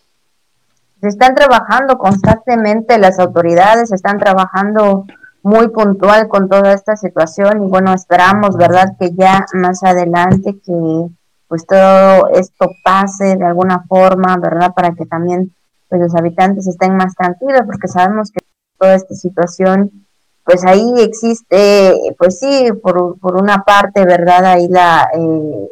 Se 1.00 1.10
están 1.10 1.36
trabajando 1.36 2.00
constantemente, 2.00 2.98
las 2.98 3.20
autoridades 3.20 3.92
están 3.92 4.18
trabajando 4.18 5.06
muy 5.44 5.68
puntual 5.68 6.28
con 6.28 6.50
toda 6.50 6.74
esta 6.74 6.96
situación 6.96 7.64
y 7.64 7.70
bueno, 7.70 7.94
esperamos, 7.94 8.58
¿verdad?, 8.58 8.96
que 9.00 9.12
ya 9.14 9.46
más 9.54 9.84
adelante 9.84 10.56
que 10.66 11.08
pues 11.48 11.68
todo 11.68 12.30
esto 12.30 12.68
pase 12.84 13.36
de 13.36 13.46
alguna 13.46 13.84
forma, 13.88 14.38
¿verdad? 14.38 14.74
Para 14.74 14.96
que 14.96 15.06
también 15.06 15.54
pues 15.88 16.02
los 16.02 16.16
habitantes 16.16 16.66
estén 16.66 16.96
más 16.96 17.14
tranquilos, 17.14 17.62
porque 17.68 17.88
sabemos 17.88 18.32
que 18.32 18.40
toda 18.80 18.96
esta 18.96 19.14
situación, 19.14 20.08
pues 20.44 20.66
ahí 20.66 20.94
existe, 20.98 21.94
pues 22.18 22.40
sí, 22.40 22.70
por, 22.82 23.20
por 23.20 23.36
una 23.36 23.64
parte, 23.64 24.06
¿verdad? 24.06 24.46
Ahí 24.46 24.68
la, 24.68 25.10
eh, 25.14 25.72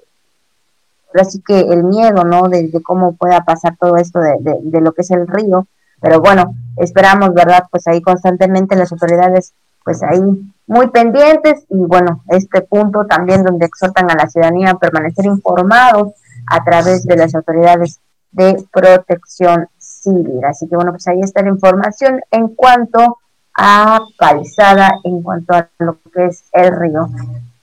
así 1.16 1.42
que 1.42 1.60
el 1.60 1.84
miedo, 1.84 2.24
¿no? 2.24 2.48
De, 2.50 2.72
cómo 2.84 3.16
pueda 3.16 3.44
pasar 3.44 3.76
todo 3.80 3.98
esto 3.98 4.20
de, 4.20 4.38
de, 4.40 4.60
de 4.62 4.82
lo 4.82 4.94
que 4.94 5.02
es 5.02 5.12
el 5.12 5.28
río, 5.28 5.68
pero 6.02 6.22
bueno, 6.22 6.56
esperamos, 6.78 7.34
¿verdad? 7.34 7.66
Pues 7.70 7.88
ahí 7.88 8.02
constantemente 8.02 8.76
las 8.76 8.92
autoridades, 8.92 9.54
pues 9.84 10.02
ahí 10.04 10.22
muy 10.68 10.88
pendientes 10.90 11.66
y 11.70 11.78
bueno, 11.78 12.24
este 12.28 12.62
punto 12.62 13.06
también 13.06 13.44
donde 13.44 13.66
exhortan 13.66 14.10
a 14.12 14.16
la 14.16 14.30
ciudadanía 14.30 14.72
a 14.72 14.78
permanecer 14.78 15.26
informados 15.26 16.14
a 16.50 16.64
través 16.64 17.06
de 17.06 17.18
las 17.18 17.34
autoridades 17.36 18.00
de 18.32 18.64
protección 18.72 19.68
civil. 19.78 20.44
Así 20.46 20.68
que 20.68 20.76
bueno, 20.76 20.92
pues 20.92 21.08
ahí 21.08 21.20
está 21.22 21.42
la 21.42 21.50
información 21.50 22.22
en 22.32 22.50
cuanto 22.50 23.19
a 23.62 24.00
Palizada, 24.18 25.00
en 25.04 25.22
cuanto 25.22 25.54
a 25.54 25.68
lo 25.80 25.98
que 26.13 26.28
es 26.28 26.46
el 26.54 26.74
río. 26.80 27.10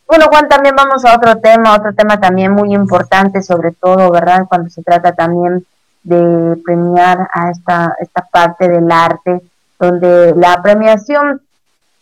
Bueno, 0.07 0.27
Juan, 0.31 0.47
también 0.47 0.77
vamos 0.77 1.05
a 1.07 1.17
otro 1.17 1.39
tema, 1.39 1.75
otro 1.75 1.95
tema 1.95 2.21
también 2.21 2.53
muy 2.53 2.75
importante, 2.75 3.43
sobre 3.43 3.73
todo, 3.73 4.11
¿verdad? 4.11 4.47
Cuando 4.47 4.69
se 4.69 4.83
trata 4.83 5.13
también 5.13 5.65
de 6.03 6.61
premiar 6.63 7.29
a 7.33 7.51
esta, 7.51 7.97
esta 7.99 8.23
parte 8.31 8.69
del 8.69 8.93
arte, 8.93 9.41
donde 9.81 10.35
la 10.37 10.63
premiación 10.63 11.41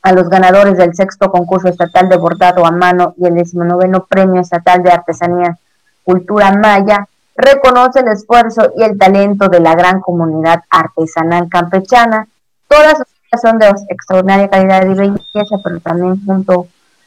a 0.02 0.12
los 0.12 0.28
ganadores 0.28 0.76
del 0.76 0.94
sexto 0.94 1.30
concurso 1.30 1.68
estatal 1.68 2.08
de 2.08 2.16
bordado 2.16 2.66
a 2.66 2.72
mano 2.72 3.14
y 3.16 3.26
el 3.26 3.34
decimonoveno 3.36 4.04
premio 4.04 4.40
estatal 4.42 4.82
de 4.82 4.90
artesanía 4.90 5.56
cultura 6.02 6.52
maya, 6.52 7.08
reconoce 7.36 8.00
el 8.00 8.08
esfuerzo 8.08 8.72
y 8.76 8.82
el 8.82 8.98
talento 8.98 9.48
de 9.48 9.60
la 9.60 9.74
gran 9.74 10.00
comunidad 10.00 10.62
artesanal 10.68 11.48
campechana. 11.48 12.26
Todas 12.68 13.02
son 13.36 13.58
de 13.58 13.68
extraordinaria 13.88 14.48
calidad 14.48 14.86
y 14.86 14.94
belleza, 14.94 15.56
pero 15.62 15.80
también 15.80 16.24
junto, 16.24 16.66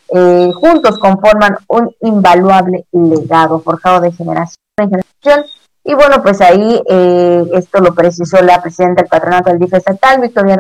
eh, 0.10 0.52
juntos 0.54 0.98
conforman 1.00 1.58
un 1.68 1.94
invaluable 2.02 2.86
legado 2.92 3.60
forjado 3.60 4.02
de 4.02 4.12
generación 4.12 4.58
en 4.78 4.90
generación. 4.90 5.46
Y 5.84 5.94
bueno, 5.94 6.22
pues 6.22 6.42
ahí 6.42 6.82
eh, 6.90 7.46
esto 7.54 7.80
lo 7.80 7.96
precisó 7.96 8.42
la 8.42 8.62
presidenta 8.62 9.02
del 9.02 9.10
patronato 9.10 9.50
del 9.50 9.60
DIF 9.60 9.74
estatal, 9.74 10.20
Victoria 10.22 10.58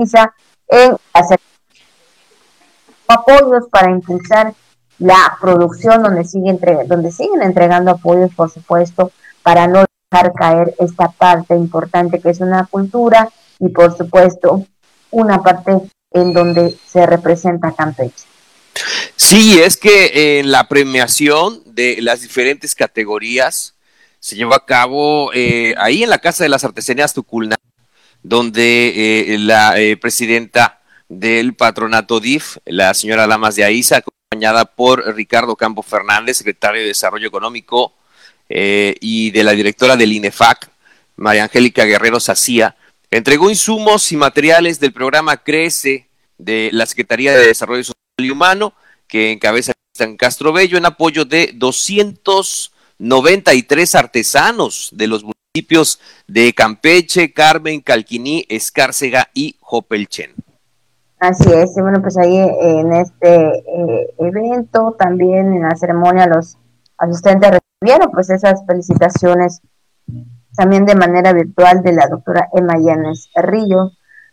Isa, 0.00 0.32
en 0.68 0.96
la 1.14 1.36
apoyos 3.06 3.68
para 3.70 3.90
impulsar 3.90 4.54
la 4.98 5.36
producción 5.40 6.02
donde, 6.02 6.24
sigue 6.24 6.58
donde 6.86 7.10
siguen 7.10 7.42
entregando 7.42 7.90
apoyos, 7.90 8.32
por 8.34 8.50
supuesto, 8.50 9.10
para 9.42 9.66
no 9.66 9.84
dejar 10.10 10.32
caer 10.32 10.74
esta 10.78 11.08
parte 11.08 11.54
importante 11.54 12.20
que 12.20 12.30
es 12.30 12.40
una 12.40 12.66
cultura 12.66 13.28
y, 13.58 13.68
por 13.68 13.96
supuesto, 13.96 14.64
una 15.14 15.42
parte 15.42 15.72
en 16.10 16.32
donde 16.32 16.76
se 16.86 17.06
representa 17.06 17.72
Campeche. 17.72 18.24
Sí, 19.16 19.60
es 19.60 19.76
que 19.76 20.40
en 20.40 20.50
la 20.50 20.68
premiación 20.68 21.62
de 21.64 21.96
las 22.00 22.22
diferentes 22.22 22.74
categorías 22.74 23.74
se 24.20 24.36
lleva 24.36 24.56
a 24.56 24.64
cabo 24.64 25.32
eh, 25.32 25.74
ahí 25.78 26.02
en 26.02 26.10
la 26.10 26.18
Casa 26.18 26.44
de 26.44 26.50
las 26.50 26.64
Artesanías 26.64 27.14
Tuculna, 27.14 27.56
donde 28.22 29.34
eh, 29.34 29.38
la 29.38 29.78
eh, 29.78 29.96
presidenta 29.96 30.80
del 31.08 31.54
patronato 31.54 32.20
DIF, 32.20 32.56
la 32.64 32.94
señora 32.94 33.26
Lamas 33.26 33.54
de 33.54 33.64
Aiza, 33.64 33.98
acompañada 33.98 34.64
por 34.64 35.14
Ricardo 35.14 35.56
Campo 35.56 35.82
Fernández, 35.82 36.38
secretario 36.38 36.80
de 36.80 36.88
Desarrollo 36.88 37.28
Económico, 37.28 37.92
eh, 38.48 38.96
y 39.00 39.30
de 39.30 39.44
la 39.44 39.52
directora 39.52 39.96
del 39.96 40.12
INEFAC, 40.12 40.68
María 41.16 41.44
Angélica 41.44 41.84
Guerrero 41.84 42.20
Sacía, 42.20 42.76
entregó 43.16 43.48
insumos 43.48 44.10
y 44.10 44.16
materiales 44.16 44.80
del 44.80 44.92
programa 44.92 45.36
Crece 45.36 46.08
de 46.36 46.70
la 46.72 46.84
Secretaría 46.84 47.32
de 47.32 47.46
Desarrollo 47.46 47.84
Social 47.84 47.94
y 48.18 48.30
Humano, 48.30 48.72
que 49.06 49.30
encabeza 49.30 49.72
San 49.96 50.16
Castro 50.16 50.52
Bello, 50.52 50.76
en 50.76 50.86
apoyo 50.86 51.24
de 51.24 51.52
293 51.54 53.94
artesanos 53.94 54.90
de 54.92 55.06
los 55.06 55.22
municipios 55.22 56.00
de 56.26 56.52
Campeche, 56.52 57.32
Carmen, 57.32 57.80
Calquiní, 57.80 58.44
Escárcega 58.48 59.30
y 59.32 59.54
Jopelchen. 59.60 60.32
Así 61.20 61.52
es, 61.52 61.72
bueno, 61.76 62.02
pues 62.02 62.16
ahí 62.16 62.36
en 62.36 62.92
este 62.94 63.32
eh, 63.32 64.12
evento, 64.18 64.96
también 64.98 65.52
en 65.52 65.62
la 65.62 65.76
ceremonia, 65.76 66.26
los 66.26 66.56
asistentes 66.98 67.60
recibieron 67.80 68.10
pues 68.10 68.30
esas 68.30 68.66
felicitaciones 68.66 69.60
también 70.56 70.86
de 70.86 70.94
manera 70.94 71.32
virtual 71.32 71.82
de 71.82 71.92
la 71.92 72.06
doctora 72.06 72.48
Emma 72.52 72.74
Llanes 72.78 73.30
Río, 73.34 73.92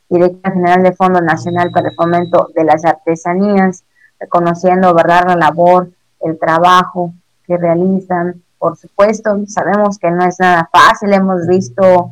directora 0.10 0.54
general 0.54 0.84
de 0.84 0.94
Fondo 0.94 1.22
Nacional 1.22 1.72
para 1.72 1.90
el 1.90 1.96
Fomento 1.96 2.50
de 2.56 2.64
las 2.64 2.86
Artesanías, 2.86 3.84
reconociendo, 4.20 4.94
¿verdad?, 4.94 5.26
la 5.28 5.36
labor, 5.36 5.90
el 6.20 6.38
trabajo 6.38 7.14
que 7.46 7.58
realizan. 7.58 8.44
Por 8.60 8.78
supuesto, 8.78 9.38
sabemos 9.48 9.98
que 9.98 10.12
no 10.12 10.24
es 10.26 10.40
nada 10.40 10.70
fácil, 10.72 11.14
hemos 11.14 11.48
visto 11.48 12.12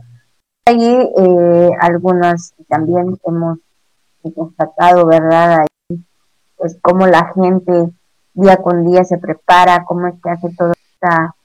ahí 0.65 1.09
eh, 1.17 1.69
algunas, 1.79 2.53
también 2.67 3.19
hemos 3.23 3.59
constatado, 4.33 5.05
¿verdad? 5.05 5.59
Ahí, 5.61 6.03
pues 6.55 6.77
cómo 6.81 7.05
la 7.05 7.31
gente 7.33 7.91
día 8.33 8.57
con 8.57 8.85
día 8.85 9.03
se 9.03 9.17
prepara, 9.17 9.85
cómo 9.85 10.07
es 10.07 10.15
que 10.21 10.29
hace 10.29 10.49
todo 10.57 10.71
esta, 10.71 11.35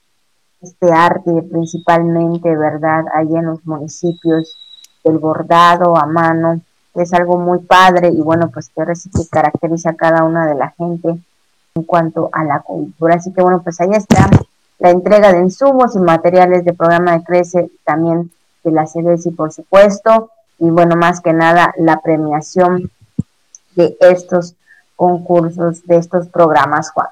este 0.65 0.91
arte 0.91 1.31
principalmente, 1.49 2.55
¿verdad? 2.55 3.05
Ahí 3.13 3.35
en 3.35 3.45
los 3.45 3.65
municipios, 3.65 4.57
el 5.03 5.17
bordado 5.19 5.95
a 5.97 6.05
mano, 6.05 6.61
es 6.95 7.13
algo 7.13 7.37
muy 7.37 7.59
padre 7.59 8.09
y 8.09 8.21
bueno, 8.21 8.49
pues 8.49 8.69
que 8.69 8.81
ahora 8.81 8.93
que 8.93 9.29
caracteriza 9.29 9.91
a 9.91 9.95
cada 9.95 10.23
una 10.23 10.47
de 10.47 10.55
la 10.55 10.71
gente 10.71 11.17
en 11.75 11.83
cuanto 11.83 12.29
a 12.31 12.43
la 12.43 12.61
cultura. 12.61 13.15
Así 13.15 13.33
que 13.33 13.41
bueno, 13.41 13.61
pues 13.61 13.79
ahí 13.81 13.91
está 13.91 14.29
la 14.79 14.91
entrega 14.91 15.31
de 15.33 15.39
insumos 15.39 15.95
y 15.95 15.99
materiales 15.99 16.65
del 16.65 16.75
programa 16.75 17.13
de 17.13 17.23
Crece, 17.23 17.69
también 17.83 18.31
de 18.63 18.71
la 18.71 18.85
y 18.95 19.29
por 19.31 19.51
supuesto, 19.53 20.31
y 20.57 20.69
bueno, 20.69 20.95
más 20.95 21.21
que 21.21 21.33
nada 21.33 21.73
la 21.77 21.99
premiación 21.99 22.91
de 23.75 23.95
estos 23.99 24.55
concursos, 24.95 25.85
de 25.85 25.97
estos 25.97 26.27
programas, 26.29 26.91
Juan. 26.91 27.07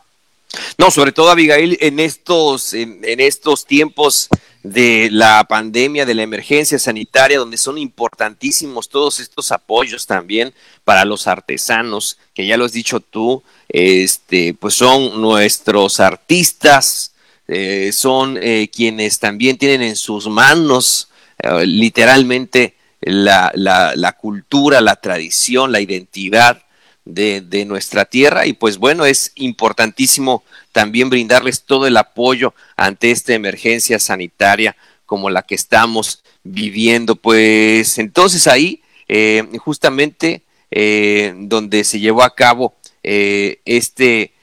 No, 0.78 0.92
sobre 0.92 1.12
todo 1.12 1.32
Abigail, 1.32 1.78
en 1.82 2.00
estos, 2.00 2.74
en, 2.74 3.02
estos 3.04 3.66
tiempos 3.66 4.30
de 4.62 5.10
la 5.12 5.44
pandemia, 5.46 6.06
de 6.06 6.14
la 6.14 6.24
emergencia 6.24 6.80
sanitaria, 6.80 7.40
donde 7.40 7.58
son 7.58 7.78
importantísimos 7.78 8.90
todos 8.90 9.20
estos 9.20 9.52
apoyos 9.52 10.06
también 10.06 10.54
para 10.84 11.06
los 11.06 11.28
artesanos, 11.28 12.18
que 12.34 12.46
ya 12.46 12.58
lo 12.58 12.66
has 12.66 12.72
dicho 12.72 13.00
tú, 13.00 13.44
este, 13.68 14.54
pues 14.54 14.76
son 14.76 15.22
nuestros 15.22 16.00
artistas, 16.00 17.14
eh, 17.48 17.92
son 17.92 18.38
eh, 18.42 18.70
quienes 18.74 19.20
también 19.20 19.58
tienen 19.58 19.82
en 19.82 19.96
sus 19.96 20.28
manos 20.28 21.10
eh, 21.40 21.66
literalmente 21.66 22.76
la, 23.02 23.52
la, 23.56 23.94
la, 23.96 24.14
cultura, 24.14 24.80
la 24.80 24.96
tradición, 24.96 25.72
la 25.72 25.82
identidad 25.82 26.64
de, 27.06 27.42
de, 27.42 27.66
nuestra 27.66 28.06
tierra 28.06 28.46
y 28.46 28.54
pues 28.54 28.78
bueno, 28.78 29.06
es 29.06 29.32
importantísimo 29.36 30.44
también 30.72 31.10
brindarles 31.10 31.64
todo 31.64 31.86
el 31.88 31.98
apoyo 31.98 32.54
ante 32.76 33.12
esta 33.12 33.34
emergencia 33.34 34.00
sanitaria 34.00 34.76
como 35.06 35.30
la 35.30 35.44
que 35.44 35.56
estamos 35.56 36.24
viviendo. 36.44 37.16
Pues 37.16 37.98
entonces 37.98 38.48
ahí, 38.48 38.82
eh, 39.08 39.48
justamente 39.60 40.44
eh, 40.72 41.34
donde 41.38 41.84
se 41.84 42.00
llevó 42.00 42.24
a 42.24 42.36
cabo 42.36 42.76
eh, 43.04 43.60
este 43.66 44.34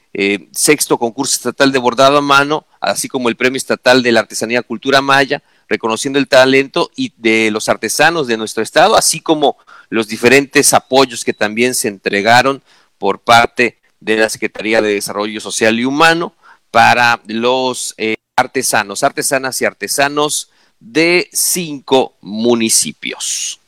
sexto 0.52 0.98
concurso 0.98 1.36
estatal 1.36 1.70
de 1.70 1.78
bordado 1.78 2.18
a 2.18 2.20
mano, 2.20 2.66
así 2.80 3.08
como 3.08 3.28
el 3.28 3.36
premio 3.36 3.56
estatal 3.56 4.02
de 4.02 4.10
la 4.10 4.20
artesanía 4.20 4.62
cultura 4.62 5.00
maya, 5.00 5.40
reconociendo 5.70 6.18
el 6.18 6.28
talento 6.28 6.90
y 6.96 7.14
de 7.16 7.50
los 7.52 7.68
artesanos 7.68 8.26
de 8.26 8.36
nuestro 8.36 8.62
estado, 8.62 8.96
así 8.96 9.20
como 9.20 9.56
los 9.88 10.08
diferentes 10.08 10.74
apoyos 10.74 11.24
que 11.24 11.32
también 11.32 11.74
se 11.74 11.88
entregaron 11.88 12.60
por 12.98 13.20
parte 13.20 13.78
de 14.00 14.16
la 14.16 14.28
Secretaría 14.28 14.82
de 14.82 14.94
Desarrollo 14.94 15.40
Social 15.40 15.78
y 15.78 15.84
Humano 15.84 16.34
para 16.72 17.20
los 17.26 17.94
eh, 17.98 18.16
artesanos, 18.36 19.04
artesanas 19.04 19.62
y 19.62 19.64
artesanos 19.64 20.50
de 20.80 21.28
cinco 21.32 22.14
municipios. 22.20 23.60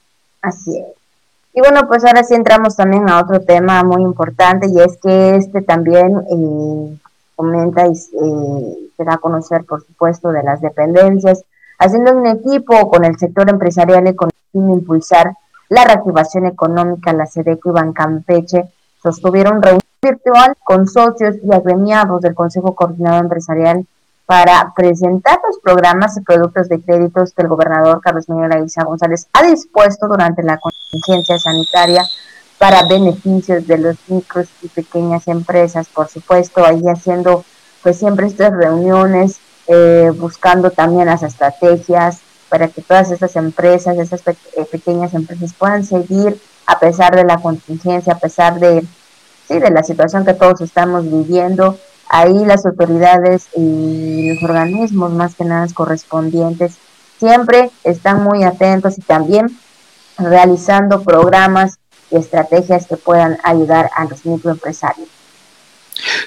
Así 0.43 0.77
es. 0.77 0.87
Y 1.55 1.61
bueno, 1.61 1.87
pues 1.87 2.05
ahora 2.05 2.25
sí 2.25 2.35
entramos 2.35 2.75
también 2.75 3.09
a 3.09 3.21
otro 3.21 3.41
tema 3.43 3.85
muy 3.85 4.03
importante 4.03 4.67
y 4.69 4.81
es 4.81 4.97
que 5.01 5.37
este 5.37 5.63
también 5.63 6.17
eh, 6.19 6.99
comenta 7.37 7.87
y 7.87 7.93
eh, 7.93 8.91
se 8.97 9.05
da 9.05 9.15
a 9.15 9.19
conocer, 9.19 9.65
por 9.65 9.85
supuesto, 9.85 10.33
de 10.33 10.43
las 10.43 10.61
dependencias 10.63 11.45
haciendo 11.79 12.13
un 12.13 12.27
equipo 12.27 12.89
con 12.89 13.05
el 13.05 13.19
sector 13.19 13.49
empresarial 13.49 14.07
y 14.09 14.15
con 14.15 14.29
el 14.29 14.53
fin 14.53 14.67
de 14.67 14.73
impulsar 14.75 15.33
la 15.69 15.85
reactivación 15.85 16.47
económica, 16.47 17.13
la 17.13 17.27
SEDECO 17.27 17.71
y 17.71 17.73
Bancampeche 17.73 18.69
sostuvieron 19.03 19.63
reunión 19.63 19.81
virtual 20.03 20.55
con 20.65 20.87
socios 20.87 21.37
y 21.43 21.53
agremiados 21.53 22.21
del 22.21 22.35
Consejo 22.35 22.75
Coordinador 22.75 23.25
Empresarial 23.25 23.87
para 24.27 24.73
presentar 24.75 25.41
los 25.47 25.59
programas 25.59 26.17
y 26.17 26.21
productos 26.21 26.69
de 26.69 26.81
créditos 26.81 27.33
que 27.33 27.43
el 27.43 27.49
gobernador 27.49 28.01
Carlos 28.01 28.29
Miguel 28.29 28.53
Aiza 28.53 28.85
González 28.85 29.27
ha 29.33 29.43
dispuesto 29.43 30.09
durante 30.09 30.43
la 30.43 30.59
contingencia 30.59 31.39
sanitaria 31.39 32.05
para 32.59 32.87
beneficios 32.87 33.67
de 33.67 33.79
los 33.79 33.97
micros 34.09 34.49
y 34.63 34.69
pequeñas 34.69 35.27
empresas, 35.27 35.89
por 35.89 36.09
supuesto, 36.09 36.65
ahí 36.65 36.83
haciendo 36.87 37.45
pues 37.83 37.99
siempre 37.99 38.27
estas 38.27 38.53
reuniones 38.53 39.41
eh, 39.75 40.11
buscando 40.15 40.71
también 40.71 41.07
las 41.07 41.23
estrategias 41.23 42.19
para 42.51 42.69
que 42.69 42.83
todas 42.83 43.11
estas 43.11 43.37
empresas, 43.37 43.97
esas 43.97 44.21
eh, 44.27 44.65
pequeñas 44.71 45.15
empresas 45.15 45.55
puedan 45.55 45.83
seguir 45.83 46.39
a 46.67 46.79
pesar 46.79 47.17
de 47.17 47.25
la 47.25 47.39
contingencia, 47.39 48.13
a 48.13 48.19
pesar 48.19 48.61
de, 48.61 48.85
sí, 49.49 49.59
de 49.59 49.71
la 49.71 49.83
situación 49.83 50.27
que 50.27 50.35
todos 50.35 50.61
estamos 50.61 51.11
viviendo. 51.11 51.79
Ahí 52.11 52.45
las 52.45 52.67
autoridades 52.67 53.47
y 53.57 54.35
los 54.35 54.43
organismos 54.43 55.11
más 55.13 55.37
que 55.37 55.45
nada 55.45 55.67
correspondientes 55.73 56.75
siempre 57.19 57.71
están 57.83 58.23
muy 58.23 58.45
atentos 58.45 58.99
y 58.99 59.01
también 59.01 59.47
realizando 60.19 61.03
programas 61.03 61.79
y 62.11 62.17
estrategias 62.17 62.87
que 62.87 62.99
puedan 62.99 63.39
ayudar 63.43 63.91
a 63.97 64.05
los 64.05 64.27
microempresarios. 64.27 65.09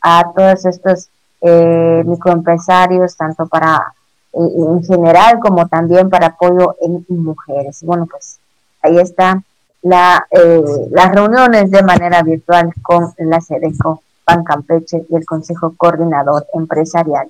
a 0.00 0.32
todos 0.34 0.64
estos 0.64 1.08
eh, 1.42 2.02
microempresarios, 2.06 3.16
tanto 3.16 3.46
para 3.46 3.94
en 4.36 4.84
general 4.84 5.38
como 5.40 5.68
también 5.68 6.10
para 6.10 6.28
apoyo 6.28 6.76
en 6.80 7.04
mujeres. 7.08 7.82
Bueno, 7.82 8.06
pues 8.10 8.38
ahí 8.82 8.98
está 8.98 9.42
la, 9.82 10.26
eh, 10.30 10.62
las 10.90 11.14
reuniones 11.14 11.70
de 11.70 11.82
manera 11.82 12.22
virtual 12.22 12.72
con 12.82 13.12
la 13.18 13.40
SEDECO, 13.40 14.02
Pan 14.24 14.42
Campeche 14.42 15.04
y 15.08 15.16
el 15.16 15.24
Consejo 15.24 15.74
Coordinador 15.76 16.46
Empresarial. 16.54 17.28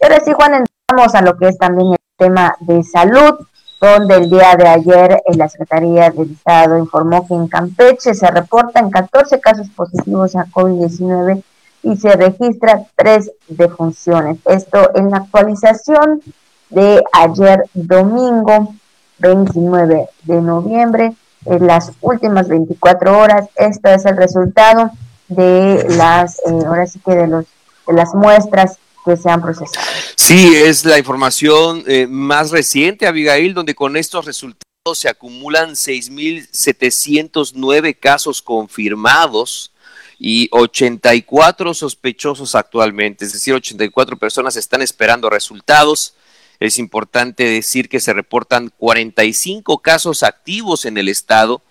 Y 0.00 0.04
ahora 0.04 0.20
sí, 0.24 0.32
Juan, 0.32 0.54
entramos 0.54 1.14
a 1.14 1.22
lo 1.22 1.36
que 1.36 1.48
es 1.48 1.58
también 1.58 1.92
el 1.92 1.98
tema 2.16 2.54
de 2.60 2.82
salud, 2.84 3.46
donde 3.80 4.14
el 4.16 4.30
día 4.30 4.56
de 4.56 4.68
ayer 4.68 5.22
en 5.26 5.38
la 5.38 5.48
Secretaría 5.48 6.10
del 6.10 6.32
Estado 6.32 6.78
informó 6.78 7.26
que 7.26 7.34
en 7.34 7.48
Campeche 7.48 8.14
se 8.14 8.30
reportan 8.30 8.90
14 8.90 9.40
casos 9.40 9.68
positivos 9.70 10.34
a 10.36 10.46
COVID-19 10.46 11.42
y 11.88 11.96
se 11.96 12.14
registra 12.14 12.86
tres 12.96 13.32
defunciones. 13.48 14.38
Esto 14.44 14.90
en 14.94 15.10
la 15.10 15.16
actualización 15.18 16.22
de 16.68 17.02
ayer 17.12 17.64
domingo 17.72 18.74
29 19.18 20.08
de 20.24 20.42
noviembre, 20.42 21.14
en 21.46 21.66
las 21.66 21.92
últimas 22.00 22.48
24 22.48 23.18
horas. 23.18 23.48
Esto 23.56 23.88
es 23.88 24.04
el 24.04 24.18
resultado 24.18 24.90
de 25.28 25.86
las, 25.96 26.40
eh, 26.40 26.50
ahora 26.66 26.86
sí 26.86 27.00
que 27.04 27.14
de, 27.14 27.26
los, 27.26 27.46
de 27.86 27.92
las 27.94 28.14
muestras 28.14 28.76
que 29.04 29.16
se 29.16 29.30
han 29.30 29.40
procesado. 29.40 29.86
Sí, 30.14 30.54
es 30.54 30.84
la 30.84 30.98
información 30.98 31.82
eh, 31.86 32.06
más 32.06 32.50
reciente, 32.50 33.06
Abigail, 33.06 33.54
donde 33.54 33.74
con 33.74 33.96
estos 33.96 34.26
resultados 34.26 34.58
se 34.94 35.08
acumulan 35.08 35.70
6.709 35.70 37.98
casos 37.98 38.42
confirmados 38.42 39.72
y 40.18 40.48
84 40.50 41.74
sospechosos 41.74 42.54
actualmente, 42.54 43.24
es 43.24 43.32
decir, 43.32 43.54
84 43.54 44.18
personas 44.18 44.56
están 44.56 44.82
esperando 44.82 45.30
resultados. 45.30 46.14
Es 46.58 46.78
importante 46.80 47.44
decir 47.44 47.88
que 47.88 48.00
se 48.00 48.12
reportan 48.12 48.72
45 48.76 49.78
casos 49.78 50.24
activos 50.24 50.86
en 50.86 50.98
el 50.98 51.08
estado. 51.08 51.62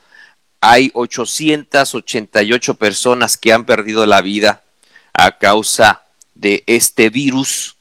Hay 0.61 0.91
888 0.93 2.75
personas 2.75 3.37
que 3.37 3.51
han 3.51 3.65
perdido 3.65 4.05
la 4.05 4.21
vida 4.21 4.63
a 5.13 5.37
causa 5.37 6.03
de 6.35 6.63
este 6.67 7.09
virus 7.09 7.75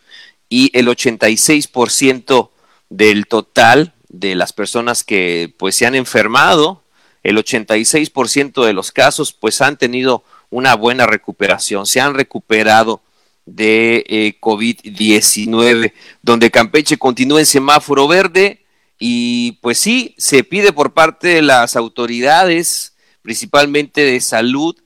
y 0.49 0.77
el 0.77 0.89
86% 0.89 2.51
del 2.89 3.27
total 3.27 3.95
de 4.09 4.35
las 4.35 4.53
personas 4.53 5.05
que 5.05 5.55
pues 5.59 5.77
se 5.77 5.87
han 5.87 5.95
enfermado, 5.95 6.83
el 7.23 7.37
86% 7.37 8.65
de 8.65 8.73
los 8.73 8.93
casos 8.93 9.33
pues 9.33 9.61
han 9.61 9.77
tenido 9.77 10.25
una 10.51 10.75
buena 10.75 11.07
recuperación, 11.07 11.87
se 11.87 12.01
han 12.01 12.15
recuperado 12.15 13.03
de 13.47 14.05
eh, 14.09 14.35
COVID-19, 14.41 15.93
donde 16.23 16.51
Campeche 16.51 16.99
continúa 16.99 17.41
en 17.41 17.47
semáforo 17.47 18.09
verde 18.09 18.65
y 18.99 19.53
pues 19.63 19.79
sí, 19.79 20.15
se 20.19 20.43
pide 20.43 20.73
por 20.73 20.93
parte 20.93 21.29
de 21.29 21.43
las 21.43 21.77
autoridades, 21.77 22.95
principalmente 23.23 24.03
de 24.03 24.21
salud, 24.21 24.77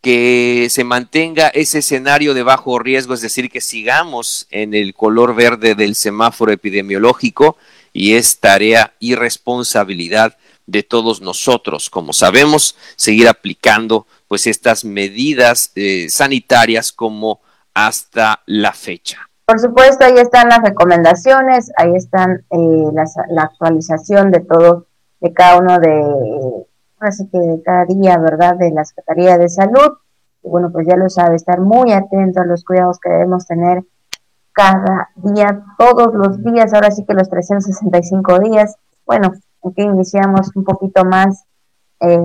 que 0.00 0.68
se 0.70 0.84
mantenga 0.84 1.48
ese 1.48 1.78
escenario 1.78 2.32
de 2.34 2.42
bajo 2.42 2.78
riesgo, 2.78 3.14
es 3.14 3.20
decir, 3.20 3.50
que 3.50 3.60
sigamos 3.60 4.46
en 4.50 4.74
el 4.74 4.94
color 4.94 5.34
verde 5.34 5.74
del 5.74 5.94
semáforo 5.94 6.52
epidemiológico 6.52 7.56
y 7.92 8.14
es 8.14 8.38
tarea 8.40 8.94
y 8.98 9.14
responsabilidad 9.14 10.38
de 10.70 10.82
todos 10.82 11.20
nosotros, 11.20 11.90
como 11.90 12.12
sabemos, 12.12 12.76
seguir 12.96 13.28
aplicando 13.28 14.06
pues 14.28 14.46
estas 14.46 14.84
medidas 14.84 15.72
eh, 15.74 16.08
sanitarias 16.08 16.92
como 16.92 17.40
hasta 17.74 18.40
la 18.46 18.72
fecha. 18.72 19.18
Por 19.46 19.58
supuesto, 19.58 20.04
ahí 20.04 20.14
están 20.18 20.48
las 20.48 20.62
recomendaciones, 20.62 21.72
ahí 21.76 21.94
están 21.96 22.44
eh, 22.50 22.90
la 23.30 23.42
actualización 23.42 24.30
de 24.30 24.40
todo, 24.40 24.86
de 25.20 25.32
cada 25.32 25.58
uno 25.58 25.78
de, 25.80 26.66
así 27.00 27.28
que 27.32 27.38
de 27.38 27.62
cada 27.62 27.84
día, 27.86 28.16
¿verdad?, 28.18 28.54
de 28.56 28.70
la 28.70 28.84
Secretaría 28.84 29.38
de 29.38 29.48
Salud. 29.48 29.98
Y 30.42 30.48
bueno, 30.48 30.70
pues 30.72 30.86
ya 30.86 30.96
lo 30.96 31.08
sabe, 31.08 31.34
estar 31.34 31.60
muy 31.60 31.92
atento 31.92 32.40
a 32.40 32.46
los 32.46 32.64
cuidados 32.64 33.00
que 33.00 33.10
debemos 33.10 33.46
tener 33.46 33.82
cada 34.52 35.10
día, 35.16 35.64
todos 35.78 36.14
los 36.14 36.42
días, 36.44 36.72
ahora 36.72 36.90
sí 36.90 37.04
que 37.04 37.14
los 37.14 37.28
365 37.28 38.38
días. 38.40 38.76
Bueno, 39.04 39.32
aquí 39.68 39.82
iniciamos 39.82 40.50
un 40.54 40.64
poquito 40.64 41.04
más 41.04 41.44
eh, 42.00 42.18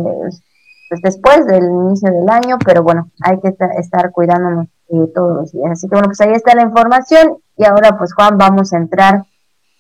pues 0.89 1.02
después 1.02 1.45
del 1.48 1.63
inicio 1.63 2.12
del 2.12 2.30
año, 2.30 2.58
pero 2.63 2.84
bueno, 2.84 3.10
hay 3.21 3.39
que 3.39 3.56
estar 3.80 4.12
cuidándonos 4.12 4.67
eh, 4.89 5.12
todos 5.13 5.36
los 5.36 5.52
días. 5.52 5.71
Así 5.71 5.88
que 5.88 5.95
bueno, 5.95 6.08
pues 6.08 6.21
ahí 6.21 6.34
está 6.34 6.56
la 6.56 6.62
información 6.62 7.38
y 7.58 7.65
ahora 7.65 7.98
pues 7.98 8.13
Juan, 8.13 8.38
vamos 8.38 8.71
a 8.74 8.78
entrar 8.78 9.26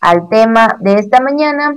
al 0.01 0.29
tema 0.29 0.77
de 0.79 0.95
esta 0.95 1.21
mañana. 1.21 1.75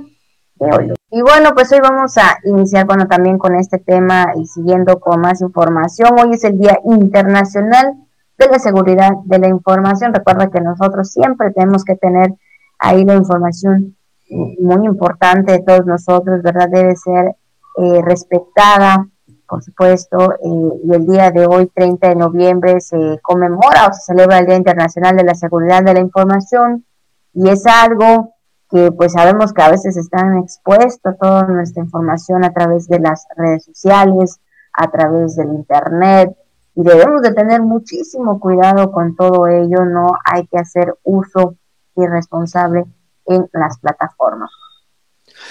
De 0.55 0.71
hoy. 0.71 0.93
Y 1.11 1.21
bueno, 1.21 1.51
pues 1.53 1.71
hoy 1.71 1.79
vamos 1.79 2.17
a 2.17 2.37
iniciar 2.43 2.85
bueno, 2.85 3.07
también 3.07 3.37
con 3.37 3.55
este 3.55 3.77
tema 3.77 4.33
y 4.35 4.45
siguiendo 4.45 4.99
con 4.99 5.21
más 5.21 5.41
información. 5.41 6.19
Hoy 6.19 6.33
es 6.33 6.43
el 6.43 6.57
Día 6.57 6.79
Internacional 6.83 7.93
de 8.37 8.47
la 8.47 8.59
Seguridad 8.59 9.11
de 9.25 9.39
la 9.39 9.47
Información. 9.47 10.13
Recuerda 10.13 10.49
que 10.49 10.59
nosotros 10.59 11.11
siempre 11.11 11.51
tenemos 11.51 11.85
que 11.85 11.95
tener 11.95 12.33
ahí 12.77 13.05
la 13.05 13.15
información 13.15 13.95
muy 14.29 14.85
importante 14.85 15.53
de 15.53 15.63
todos 15.63 15.85
nosotros, 15.85 16.41
¿verdad? 16.41 16.69
Debe 16.69 16.95
ser 16.95 17.35
eh, 17.77 18.01
respetada, 18.03 19.07
por 19.47 19.63
supuesto, 19.63 20.33
eh, 20.33 20.79
y 20.83 20.93
el 20.93 21.07
día 21.07 21.31
de 21.31 21.45
hoy, 21.45 21.71
30 21.73 22.09
de 22.09 22.15
noviembre, 22.15 22.81
se 22.81 23.19
conmemora 23.21 23.87
o 23.87 23.93
se 23.93 24.01
celebra 24.01 24.39
el 24.39 24.45
Día 24.45 24.57
Internacional 24.57 25.15
de 25.15 25.23
la 25.23 25.35
Seguridad 25.35 25.83
de 25.83 25.93
la 25.93 25.99
Información 25.99 26.85
y 27.33 27.49
es 27.49 27.65
algo 27.65 28.33
que 28.69 28.91
pues 28.91 29.13
sabemos 29.13 29.51
que 29.53 29.61
a 29.63 29.71
veces 29.71 29.97
están 29.97 30.37
expuestos 30.37 31.17
toda 31.19 31.43
nuestra 31.47 31.83
información 31.83 32.43
a 32.43 32.53
través 32.53 32.87
de 32.87 32.99
las 32.99 33.25
redes 33.35 33.65
sociales, 33.65 34.39
a 34.73 34.91
través 34.91 35.35
del 35.35 35.49
Internet, 35.49 36.35
y 36.75 36.83
debemos 36.83 37.21
de 37.23 37.33
tener 37.33 37.61
muchísimo 37.61 38.39
cuidado 38.39 38.91
con 38.91 39.15
todo 39.15 39.47
ello, 39.47 39.85
no 39.85 40.11
hay 40.23 40.45
que 40.47 40.59
hacer 40.59 40.95
uso 41.03 41.55
irresponsable 41.95 42.85
en 43.29 43.47
las 43.53 43.79
plataformas. 43.79 44.51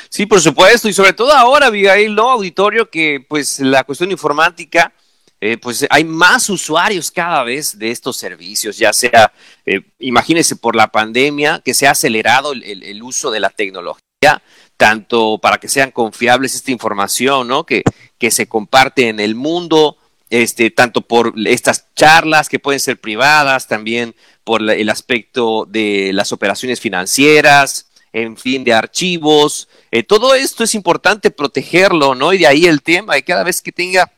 Sí, 0.08 0.26
por 0.26 0.40
supuesto, 0.40 0.88
y 0.88 0.92
sobre 0.92 1.12
todo 1.12 1.32
ahora, 1.32 1.66
Abigail, 1.66 2.14
¿no? 2.14 2.30
Auditorio, 2.30 2.90
que 2.90 3.24
pues 3.26 3.60
la 3.60 3.84
cuestión 3.84 4.10
informática, 4.10 4.92
eh, 5.40 5.56
pues 5.56 5.86
hay 5.88 6.04
más 6.04 6.50
usuarios 6.50 7.10
cada 7.10 7.44
vez 7.44 7.78
de 7.78 7.90
estos 7.90 8.16
servicios, 8.16 8.76
ya 8.76 8.92
sea, 8.92 9.32
eh, 9.64 9.80
imagínense, 10.00 10.56
por 10.56 10.74
la 10.74 10.88
pandemia, 10.88 11.62
que 11.64 11.74
se 11.74 11.86
ha 11.86 11.92
acelerado 11.92 12.52
el, 12.52 13.02
uso 13.02 13.30
de 13.30 13.40
la 13.40 13.50
tecnología, 13.50 14.42
tanto 14.76 15.38
para 15.38 15.58
que 15.58 15.68
sean 15.68 15.90
confiables 15.92 16.54
esta 16.54 16.72
información, 16.72 17.46
¿no? 17.46 17.64
Que, 17.64 17.82
que 18.18 18.30
se 18.30 18.48
comparte 18.48 19.08
en 19.08 19.20
el 19.20 19.34
mundo, 19.34 19.97
este, 20.30 20.70
tanto 20.70 21.02
por 21.02 21.34
estas 21.46 21.86
charlas 21.94 22.48
que 22.48 22.58
pueden 22.58 22.80
ser 22.80 23.00
privadas, 23.00 23.66
también 23.66 24.14
por 24.44 24.62
el 24.70 24.88
aspecto 24.88 25.66
de 25.68 26.10
las 26.12 26.32
operaciones 26.32 26.80
financieras, 26.80 27.88
en 28.12 28.36
fin, 28.36 28.64
de 28.64 28.72
archivos. 28.72 29.68
Eh, 29.90 30.02
todo 30.02 30.34
esto 30.34 30.64
es 30.64 30.74
importante 30.74 31.30
protegerlo, 31.30 32.14
¿no? 32.14 32.32
Y 32.32 32.38
de 32.38 32.46
ahí 32.46 32.66
el 32.66 32.82
tema, 32.82 33.14
de 33.14 33.22
cada 33.22 33.44
vez 33.44 33.60
que 33.60 33.72
tenga 33.72 34.12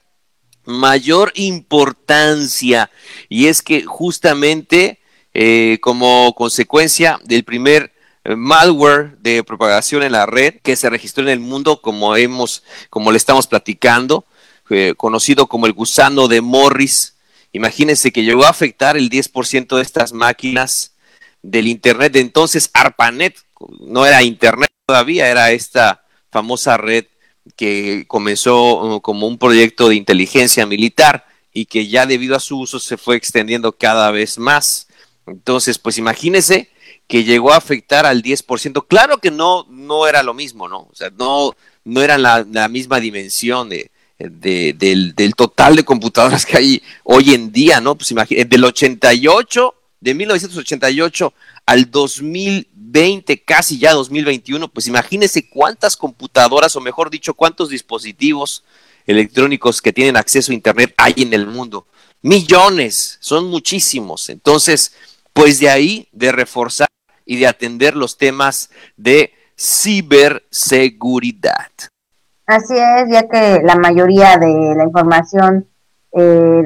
mayor 0.64 1.32
importancia, 1.34 2.90
y 3.28 3.46
es 3.46 3.62
que 3.62 3.84
justamente 3.84 5.00
eh, 5.32 5.78
como 5.80 6.34
consecuencia 6.36 7.20
del 7.24 7.44
primer 7.44 7.92
eh, 8.24 8.36
malware 8.36 9.16
de 9.18 9.44
propagación 9.44 10.02
en 10.02 10.12
la 10.12 10.26
red 10.26 10.54
que 10.62 10.76
se 10.76 10.90
registró 10.90 11.22
en 11.22 11.30
el 11.30 11.40
mundo, 11.40 11.80
como 11.80 12.16
hemos, 12.16 12.62
como 12.90 13.10
le 13.12 13.16
estamos 13.16 13.46
platicando, 13.46 14.24
conocido 14.96 15.46
como 15.46 15.66
el 15.66 15.72
gusano 15.72 16.28
de 16.28 16.40
Morris, 16.40 17.14
Imagínense 17.52 18.12
que 18.12 18.22
llegó 18.22 18.44
a 18.44 18.50
afectar 18.50 18.96
el 18.96 19.10
10% 19.10 19.76
de 19.76 19.82
estas 19.82 20.12
máquinas 20.12 20.94
del 21.42 21.66
Internet 21.66 22.12
de 22.12 22.20
entonces, 22.20 22.70
ARPANET, 22.72 23.36
no 23.80 24.06
era 24.06 24.22
Internet 24.22 24.70
todavía, 24.86 25.28
era 25.28 25.50
esta 25.50 26.04
famosa 26.30 26.76
red 26.76 27.06
que 27.56 28.04
comenzó 28.06 28.96
uh, 28.96 29.00
como 29.00 29.26
un 29.26 29.38
proyecto 29.38 29.88
de 29.88 29.96
inteligencia 29.96 30.66
militar 30.66 31.26
y 31.52 31.64
que 31.66 31.88
ya 31.88 32.06
debido 32.06 32.36
a 32.36 32.40
su 32.40 32.60
uso 32.60 32.78
se 32.78 32.96
fue 32.96 33.16
extendiendo 33.16 33.72
cada 33.72 34.10
vez 34.12 34.38
más. 34.38 34.86
Entonces, 35.26 35.78
pues 35.78 35.98
imagínense 35.98 36.70
que 37.08 37.24
llegó 37.24 37.52
a 37.52 37.56
afectar 37.56 38.06
al 38.06 38.22
10%. 38.22 38.86
Claro 38.86 39.18
que 39.18 39.32
no, 39.32 39.66
no 39.68 40.06
era 40.06 40.22
lo 40.22 40.34
mismo, 40.34 40.68
¿no? 40.68 40.82
O 40.82 40.94
sea, 40.94 41.10
no, 41.10 41.56
no 41.84 42.02
era 42.02 42.16
la, 42.18 42.46
la 42.48 42.68
misma 42.68 43.00
dimensión 43.00 43.68
de, 43.68 43.89
del, 44.28 45.14
del, 45.14 45.34
total 45.34 45.76
de 45.76 45.84
computadoras 45.84 46.44
que 46.44 46.58
hay 46.58 46.82
hoy 47.04 47.34
en 47.34 47.52
día, 47.52 47.80
¿no? 47.80 47.96
Pues 47.96 48.10
imagínate, 48.10 48.48
del 48.48 48.64
88, 48.64 49.74
de 50.00 50.14
1988 50.14 51.32
al 51.66 51.90
2020, 51.90 53.42
casi 53.42 53.78
ya 53.78 53.92
2021, 53.92 54.68
pues 54.68 54.88
imagínese 54.88 55.48
cuántas 55.48 55.96
computadoras, 55.96 56.74
o 56.76 56.80
mejor 56.80 57.10
dicho, 57.10 57.34
cuántos 57.34 57.70
dispositivos 57.70 58.64
electrónicos 59.06 59.80
que 59.80 59.92
tienen 59.92 60.16
acceso 60.16 60.52
a 60.52 60.54
Internet 60.54 60.94
hay 60.96 61.14
en 61.16 61.32
el 61.32 61.46
mundo. 61.46 61.86
Millones, 62.22 63.16
son 63.20 63.46
muchísimos. 63.46 64.28
Entonces, 64.28 64.92
pues 65.32 65.58
de 65.58 65.70
ahí, 65.70 66.06
de 66.12 66.32
reforzar 66.32 66.88
y 67.24 67.36
de 67.36 67.46
atender 67.46 67.96
los 67.96 68.18
temas 68.18 68.68
de 68.96 69.32
ciberseguridad. 69.58 71.70
Así 72.50 72.76
es, 72.76 73.08
ya 73.08 73.28
que 73.28 73.62
la 73.62 73.76
mayoría 73.76 74.36
de 74.36 74.74
la 74.74 74.82
información 74.82 75.68
eh, 76.10 76.62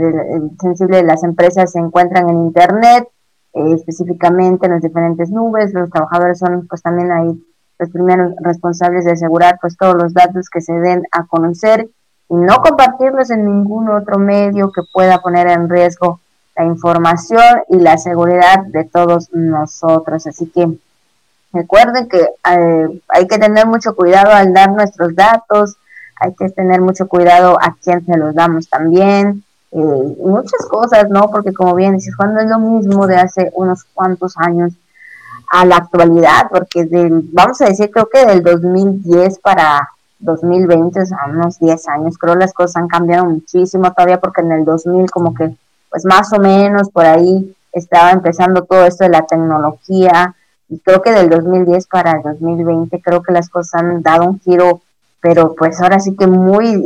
sensible 0.58 0.96
de 0.96 1.02
las 1.02 1.22
empresas 1.24 1.72
se 1.72 1.78
encuentran 1.78 2.30
en 2.30 2.36
Internet, 2.46 3.06
eh, 3.52 3.74
específicamente 3.74 4.64
en 4.64 4.72
las 4.72 4.82
diferentes 4.82 5.28
nubes. 5.28 5.74
Los 5.74 5.90
trabajadores 5.90 6.38
son 6.38 6.66
pues 6.68 6.80
también 6.80 7.12
ahí 7.12 7.38
los 7.78 7.90
primeros 7.90 8.32
responsables 8.40 9.04
de 9.04 9.12
asegurar 9.12 9.58
pues 9.60 9.76
todos 9.76 9.94
los 9.94 10.14
datos 10.14 10.48
que 10.48 10.62
se 10.62 10.72
den 10.72 11.02
a 11.12 11.26
conocer 11.26 11.90
y 12.30 12.34
no 12.34 12.62
compartirlos 12.62 13.28
en 13.28 13.44
ningún 13.44 13.90
otro 13.90 14.18
medio 14.18 14.72
que 14.72 14.80
pueda 14.90 15.20
poner 15.20 15.48
en 15.48 15.68
riesgo 15.68 16.20
la 16.56 16.64
información 16.64 17.60
y 17.68 17.76
la 17.76 17.98
seguridad 17.98 18.64
de 18.68 18.84
todos 18.84 19.28
nosotros. 19.34 20.26
Así 20.26 20.46
que 20.46 20.78
Recuerden 21.54 22.08
que 22.08 22.18
eh, 22.18 23.00
hay 23.08 23.26
que 23.28 23.38
tener 23.38 23.64
mucho 23.66 23.94
cuidado 23.94 24.32
al 24.32 24.52
dar 24.52 24.72
nuestros 24.72 25.14
datos, 25.14 25.76
hay 26.20 26.34
que 26.34 26.50
tener 26.50 26.80
mucho 26.80 27.06
cuidado 27.06 27.56
a 27.60 27.76
quién 27.80 28.04
se 28.04 28.16
los 28.16 28.34
damos 28.34 28.68
también, 28.68 29.44
eh, 29.70 30.16
muchas 30.18 30.66
cosas, 30.68 31.08
¿no? 31.10 31.30
Porque 31.30 31.52
como 31.52 31.76
bien 31.76 31.94
dices, 31.94 32.16
cuando 32.16 32.40
es 32.40 32.48
lo 32.48 32.58
mismo 32.58 33.06
de 33.06 33.16
hace 33.16 33.52
unos 33.54 33.84
cuantos 33.94 34.36
años 34.36 34.72
a 35.48 35.64
la 35.64 35.76
actualidad, 35.76 36.48
porque 36.50 36.86
del, 36.86 37.22
vamos 37.32 37.60
a 37.60 37.66
decir, 37.66 37.88
creo 37.92 38.08
que 38.08 38.26
del 38.26 38.42
2010 38.42 39.38
para 39.38 39.88
2020, 40.18 41.00
o 41.00 41.06
sea, 41.06 41.18
unos 41.28 41.60
10 41.60 41.88
años, 41.88 42.18
creo 42.18 42.34
las 42.34 42.52
cosas 42.52 42.76
han 42.76 42.88
cambiado 42.88 43.26
muchísimo 43.26 43.92
todavía, 43.92 44.18
porque 44.18 44.40
en 44.40 44.50
el 44.50 44.64
2000 44.64 45.08
como 45.08 45.34
que, 45.34 45.54
pues 45.88 46.04
más 46.04 46.32
o 46.32 46.40
menos 46.40 46.90
por 46.90 47.06
ahí 47.06 47.54
estaba 47.70 48.10
empezando 48.10 48.64
todo 48.64 48.86
esto 48.86 49.04
de 49.04 49.10
la 49.10 49.22
tecnología, 49.22 50.34
y 50.68 50.78
creo 50.78 51.02
que 51.02 51.12
del 51.12 51.30
2010 51.30 51.86
para 51.86 52.12
el 52.12 52.22
2020 52.22 53.00
creo 53.00 53.22
que 53.22 53.32
las 53.32 53.48
cosas 53.48 53.82
han 53.82 54.02
dado 54.02 54.24
un 54.26 54.40
giro, 54.40 54.80
pero 55.20 55.54
pues 55.54 55.80
ahora 55.80 56.00
sí 56.00 56.16
que 56.16 56.26
muy 56.26 56.82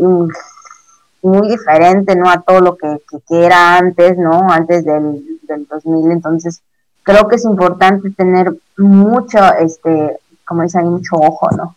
muy 1.20 1.48
diferente, 1.48 2.14
¿no? 2.14 2.30
A 2.30 2.40
todo 2.40 2.60
lo 2.60 2.76
que, 2.76 3.00
era 3.28 3.76
antes, 3.76 4.16
¿no? 4.16 4.50
Antes 4.50 4.84
del, 4.84 5.40
del 5.42 5.66
2000, 5.66 6.12
entonces 6.12 6.62
creo 7.02 7.26
que 7.26 7.36
es 7.36 7.44
importante 7.44 8.10
tener 8.10 8.54
mucho, 8.76 9.38
este, 9.58 10.18
como 10.44 10.62
dicen, 10.62 10.88
mucho 10.88 11.16
ojo, 11.16 11.48
¿no? 11.56 11.76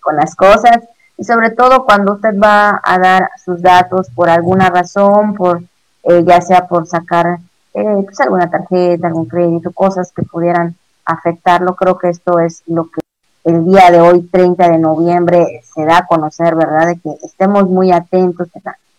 Con 0.00 0.16
las 0.16 0.34
cosas 0.34 0.78
y 1.18 1.24
sobre 1.24 1.50
todo 1.50 1.84
cuando 1.84 2.14
usted 2.14 2.38
va 2.38 2.80
a 2.82 2.98
dar 2.98 3.30
sus 3.44 3.60
datos 3.60 4.08
por 4.14 4.30
alguna 4.30 4.70
razón, 4.70 5.34
por 5.34 5.62
eh, 6.04 6.22
ya 6.24 6.40
sea 6.40 6.68
por 6.68 6.86
sacar 6.86 7.40
eh, 7.74 8.02
pues 8.04 8.20
alguna 8.20 8.48
tarjeta, 8.48 9.08
algún 9.08 9.26
crédito, 9.26 9.72
cosas 9.72 10.12
que 10.12 10.22
pudieran 10.22 10.76
afectarlo. 11.08 11.74
Creo 11.74 11.98
que 11.98 12.08
esto 12.08 12.38
es 12.38 12.62
lo 12.66 12.84
que 12.90 13.00
el 13.44 13.64
día 13.64 13.90
de 13.90 14.00
hoy, 14.00 14.22
30 14.22 14.68
de 14.68 14.78
noviembre, 14.78 15.62
se 15.74 15.84
da 15.84 15.98
a 15.98 16.06
conocer, 16.06 16.54
¿verdad? 16.54 16.88
De 16.88 17.00
que 17.00 17.10
estemos 17.24 17.64
muy 17.68 17.90
atentos 17.90 18.48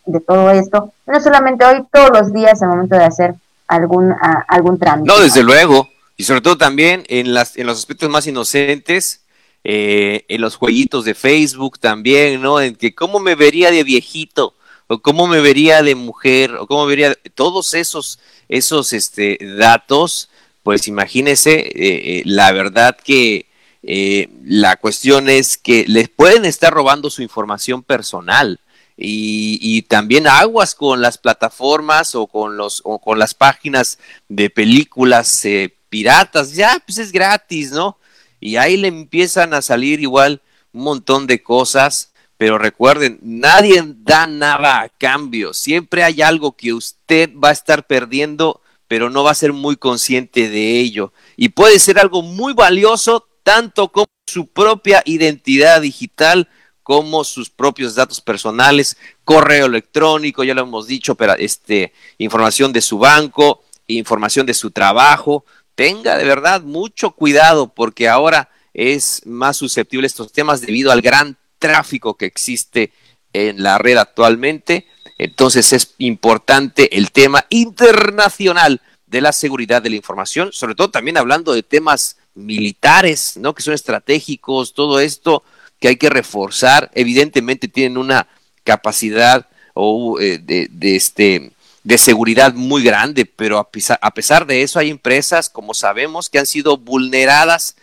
de 0.05 0.19
todo 0.21 0.49
esto, 0.49 0.91
no 1.05 1.21
solamente 1.21 1.65
hoy, 1.65 1.83
todos 1.91 2.09
los 2.09 2.33
días 2.33 2.61
al 2.63 2.69
momento 2.69 2.95
de 2.95 3.03
hacer 3.03 3.35
algún, 3.67 4.13
algún 4.47 4.79
trámite. 4.79 5.07
No, 5.07 5.19
desde 5.19 5.43
luego, 5.43 5.87
y 6.17 6.23
sobre 6.23 6.41
todo 6.41 6.57
también 6.57 7.03
en, 7.07 7.33
las, 7.33 7.55
en 7.57 7.67
los 7.67 7.77
aspectos 7.77 8.09
más 8.09 8.25
inocentes, 8.25 9.23
eh, 9.63 10.25
en 10.29 10.41
los 10.41 10.55
jueguitos 10.55 11.05
de 11.05 11.13
Facebook 11.13 11.79
también, 11.79 12.41
¿no? 12.41 12.59
En 12.59 12.75
que 12.75 12.95
cómo 12.95 13.19
me 13.19 13.35
vería 13.35 13.71
de 13.71 13.83
viejito, 13.83 14.55
o 14.87 14.99
cómo 14.99 15.27
me 15.27 15.41
vería 15.41 15.83
de 15.83 15.93
mujer, 15.93 16.55
o 16.55 16.65
cómo 16.65 16.87
vería, 16.87 17.15
todos 17.35 17.75
esos, 17.75 18.19
esos 18.47 18.93
este, 18.93 19.37
datos, 19.57 20.28
pues 20.69 20.87
imagínese, 20.87 21.61
eh, 21.61 21.71
eh, 21.73 22.21
la 22.25 22.51
verdad 22.51 22.95
que 22.95 23.47
la 23.81 24.75
cuestión 24.75 25.27
es 25.27 25.57
que 25.57 25.83
les 25.87 26.09
pueden 26.09 26.45
estar 26.45 26.71
robando 26.71 27.09
su 27.09 27.23
información 27.23 27.81
personal. 27.81 28.59
Y, 28.95 29.81
también 29.83 30.27
aguas 30.27 30.75
con 30.75 31.01
las 31.01 31.17
plataformas 31.17 32.13
o 32.13 32.27
con 32.27 32.55
los 32.55 32.81
o 32.83 32.99
con 32.99 33.17
las 33.17 33.33
páginas 33.33 33.97
de 34.27 34.51
películas 34.51 35.43
piratas 35.89 36.53
ya 36.53 36.79
pues 36.85 36.99
es 36.99 37.11
gratis 37.11 37.71
no 37.71 37.97
y 38.39 38.57
ahí 38.57 38.77
le 38.77 38.89
empiezan 38.89 39.55
a 39.55 39.63
salir 39.63 39.99
igual 39.99 40.41
un 40.71 40.83
montón 40.83 41.25
de 41.27 41.41
cosas, 41.41 42.11
pero 42.37 42.57
recuerden, 42.57 43.19
nadie 43.21 43.83
da 43.85 44.27
nada 44.27 44.81
a 44.81 44.89
cambio, 44.89 45.53
siempre 45.53 46.03
hay 46.03 46.21
algo 46.21 46.53
que 46.53 46.73
usted 46.73 47.31
va 47.35 47.49
a 47.49 47.53
estar 47.53 47.85
perdiendo, 47.85 48.61
pero 48.89 49.11
no 49.11 49.23
va 49.23 49.31
a 49.31 49.35
ser 49.35 49.53
muy 49.53 49.77
consciente 49.77 50.49
de 50.49 50.79
ello. 50.79 51.13
Y 51.37 51.49
puede 51.49 51.77
ser 51.77 51.99
algo 51.99 52.23
muy 52.23 52.53
valioso, 52.53 53.29
tanto 53.43 53.91
como 53.91 54.07
su 54.25 54.47
propia 54.47 55.03
identidad 55.05 55.81
digital, 55.81 56.49
como 56.81 57.23
sus 57.23 57.51
propios 57.51 57.93
datos 57.93 58.19
personales, 58.19 58.97
correo 59.23 59.67
electrónico, 59.67 60.43
ya 60.43 60.55
lo 60.55 60.63
hemos 60.63 60.87
dicho, 60.87 61.13
pero 61.13 61.35
este, 61.35 61.93
información 62.17 62.73
de 62.73 62.81
su 62.81 62.97
banco, 62.97 63.63
información 63.85 64.47
de 64.47 64.55
su 64.55 64.71
trabajo, 64.71 65.45
tenga 65.75 66.17
de 66.17 66.25
verdad 66.25 66.63
mucho 66.63 67.11
cuidado 67.11 67.71
porque 67.71 68.09
ahora 68.09 68.49
es 68.73 69.21
más 69.27 69.57
susceptible 69.57 70.07
estos 70.07 70.31
temas 70.31 70.61
debido 70.61 70.91
al 70.91 71.01
gran 71.01 71.37
tráfico 71.59 72.17
que 72.17 72.25
existe 72.25 72.91
en 73.33 73.61
la 73.61 73.77
red 73.77 73.97
actualmente. 73.97 74.87
Entonces 75.19 75.73
es 75.73 75.93
importante 75.99 76.97
el 76.97 77.11
tema 77.11 77.45
internacional 77.49 78.81
de 79.05 79.21
la 79.21 79.33
seguridad 79.33 79.81
de 79.81 79.89
la 79.89 79.97
información, 79.97 80.51
sobre 80.53 80.75
todo 80.75 80.89
también 80.89 81.17
hablando 81.17 81.53
de 81.53 81.61
temas 81.61 82.17
militares, 82.35 83.35
¿no? 83.37 83.53
Que 83.53 83.61
son 83.61 83.73
estratégicos, 83.73 84.73
todo 84.73 84.99
esto 84.99 85.43
que 85.79 85.89
hay 85.89 85.97
que 85.97 86.09
reforzar. 86.09 86.89
Evidentemente 86.93 87.67
tienen 87.67 87.97
una 87.97 88.27
capacidad 88.63 89.47
o, 89.73 90.19
eh, 90.19 90.37
de, 90.37 90.67
de, 90.71 90.95
este 90.95 91.51
de 91.83 91.97
seguridad 91.97 92.53
muy 92.53 92.83
grande, 92.83 93.25
pero 93.25 93.57
a 93.57 93.69
pesar, 94.11 94.45
de 94.45 94.61
eso 94.61 94.79
hay 94.79 94.89
empresas, 94.89 95.49
como 95.49 95.73
sabemos, 95.73 96.29
que 96.29 96.39
han 96.39 96.45
sido 96.45 96.77
vulneradas 96.77 97.75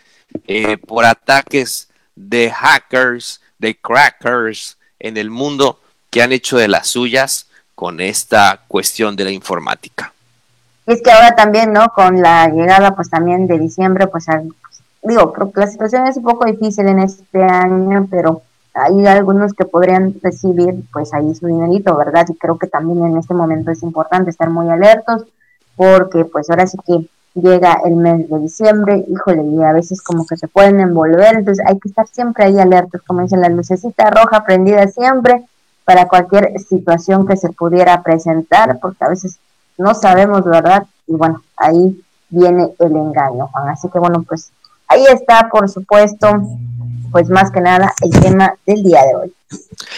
eh, 0.47 0.77
por 0.77 1.05
ataques 1.05 1.89
de 2.15 2.51
hackers, 2.51 3.41
de 3.59 3.75
crackers 3.75 4.77
en 4.99 5.17
el 5.17 5.29
mundo 5.29 5.79
que 6.17 6.23
han 6.23 6.31
hecho 6.31 6.57
de 6.57 6.67
las 6.67 6.87
suyas 6.87 7.45
con 7.75 8.01
esta 8.01 8.61
cuestión 8.67 9.15
de 9.15 9.23
la 9.23 9.29
informática. 9.29 10.11
Es 10.87 10.99
que 11.03 11.11
ahora 11.11 11.35
también, 11.35 11.71
¿no? 11.71 11.89
Con 11.89 12.23
la 12.23 12.47
llegada, 12.47 12.95
pues 12.95 13.11
también 13.11 13.45
de 13.45 13.59
diciembre, 13.59 14.07
pues 14.07 14.25
digo, 15.03 15.31
creo 15.31 15.51
que 15.51 15.59
la 15.59 15.67
situación 15.67 16.07
es 16.07 16.17
un 16.17 16.23
poco 16.23 16.45
difícil 16.45 16.87
en 16.87 16.97
este 16.97 17.43
año, 17.43 18.07
pero 18.09 18.41
hay 18.73 19.05
algunos 19.05 19.53
que 19.53 19.65
podrían 19.65 20.15
recibir 20.23 20.73
pues 20.91 21.13
ahí 21.13 21.35
su 21.35 21.45
dinerito, 21.45 21.95
¿verdad? 21.95 22.25
Y 22.29 22.33
creo 22.33 22.57
que 22.57 22.65
también 22.65 23.05
en 23.05 23.17
este 23.19 23.35
momento 23.35 23.69
es 23.69 23.83
importante 23.83 24.31
estar 24.31 24.49
muy 24.49 24.67
alertos 24.69 25.23
porque 25.75 26.25
pues 26.25 26.49
ahora 26.49 26.65
sí 26.65 26.79
que 26.83 27.07
llega 27.39 27.79
el 27.85 27.95
mes 27.95 28.27
de 28.27 28.39
diciembre, 28.39 29.05
híjole, 29.07 29.43
y 29.43 29.61
a 29.61 29.71
veces 29.71 30.01
como 30.01 30.25
que 30.25 30.35
se 30.35 30.47
pueden 30.47 30.79
envolver, 30.79 31.35
entonces 31.35 31.63
hay 31.67 31.77
que 31.77 31.89
estar 31.89 32.07
siempre 32.07 32.45
ahí 32.45 32.57
alertos, 32.57 33.03
como 33.05 33.21
dicen, 33.21 33.41
la 33.41 33.49
lucecita 33.49 34.09
roja 34.09 34.43
prendida 34.43 34.87
siempre 34.87 35.45
para 35.87 36.09
cualquier 36.09 36.51
situación 36.59 37.25
que 37.25 37.37
se 37.37 37.47
pudiera 37.47 38.03
presentar, 38.03 38.77
porque 38.81 39.05
a 39.05 39.07
veces 39.07 39.37
no 39.77 39.93
sabemos, 39.93 40.43
¿verdad? 40.43 40.85
Y 41.07 41.13
bueno, 41.13 41.41
ahí 41.55 42.03
viene 42.27 42.67
el 42.77 42.91
engaño, 42.91 43.47
Juan. 43.47 43.69
Así 43.69 43.87
que 43.89 43.97
bueno, 43.97 44.21
pues 44.27 44.51
ahí 44.89 45.05
está, 45.05 45.47
por 45.49 45.69
supuesto, 45.69 46.41
pues 47.09 47.29
más 47.29 47.51
que 47.51 47.61
nada 47.61 47.93
el 48.01 48.19
tema 48.19 48.53
del 48.65 48.83
día 48.83 49.01
de 49.05 49.15
hoy. 49.15 49.33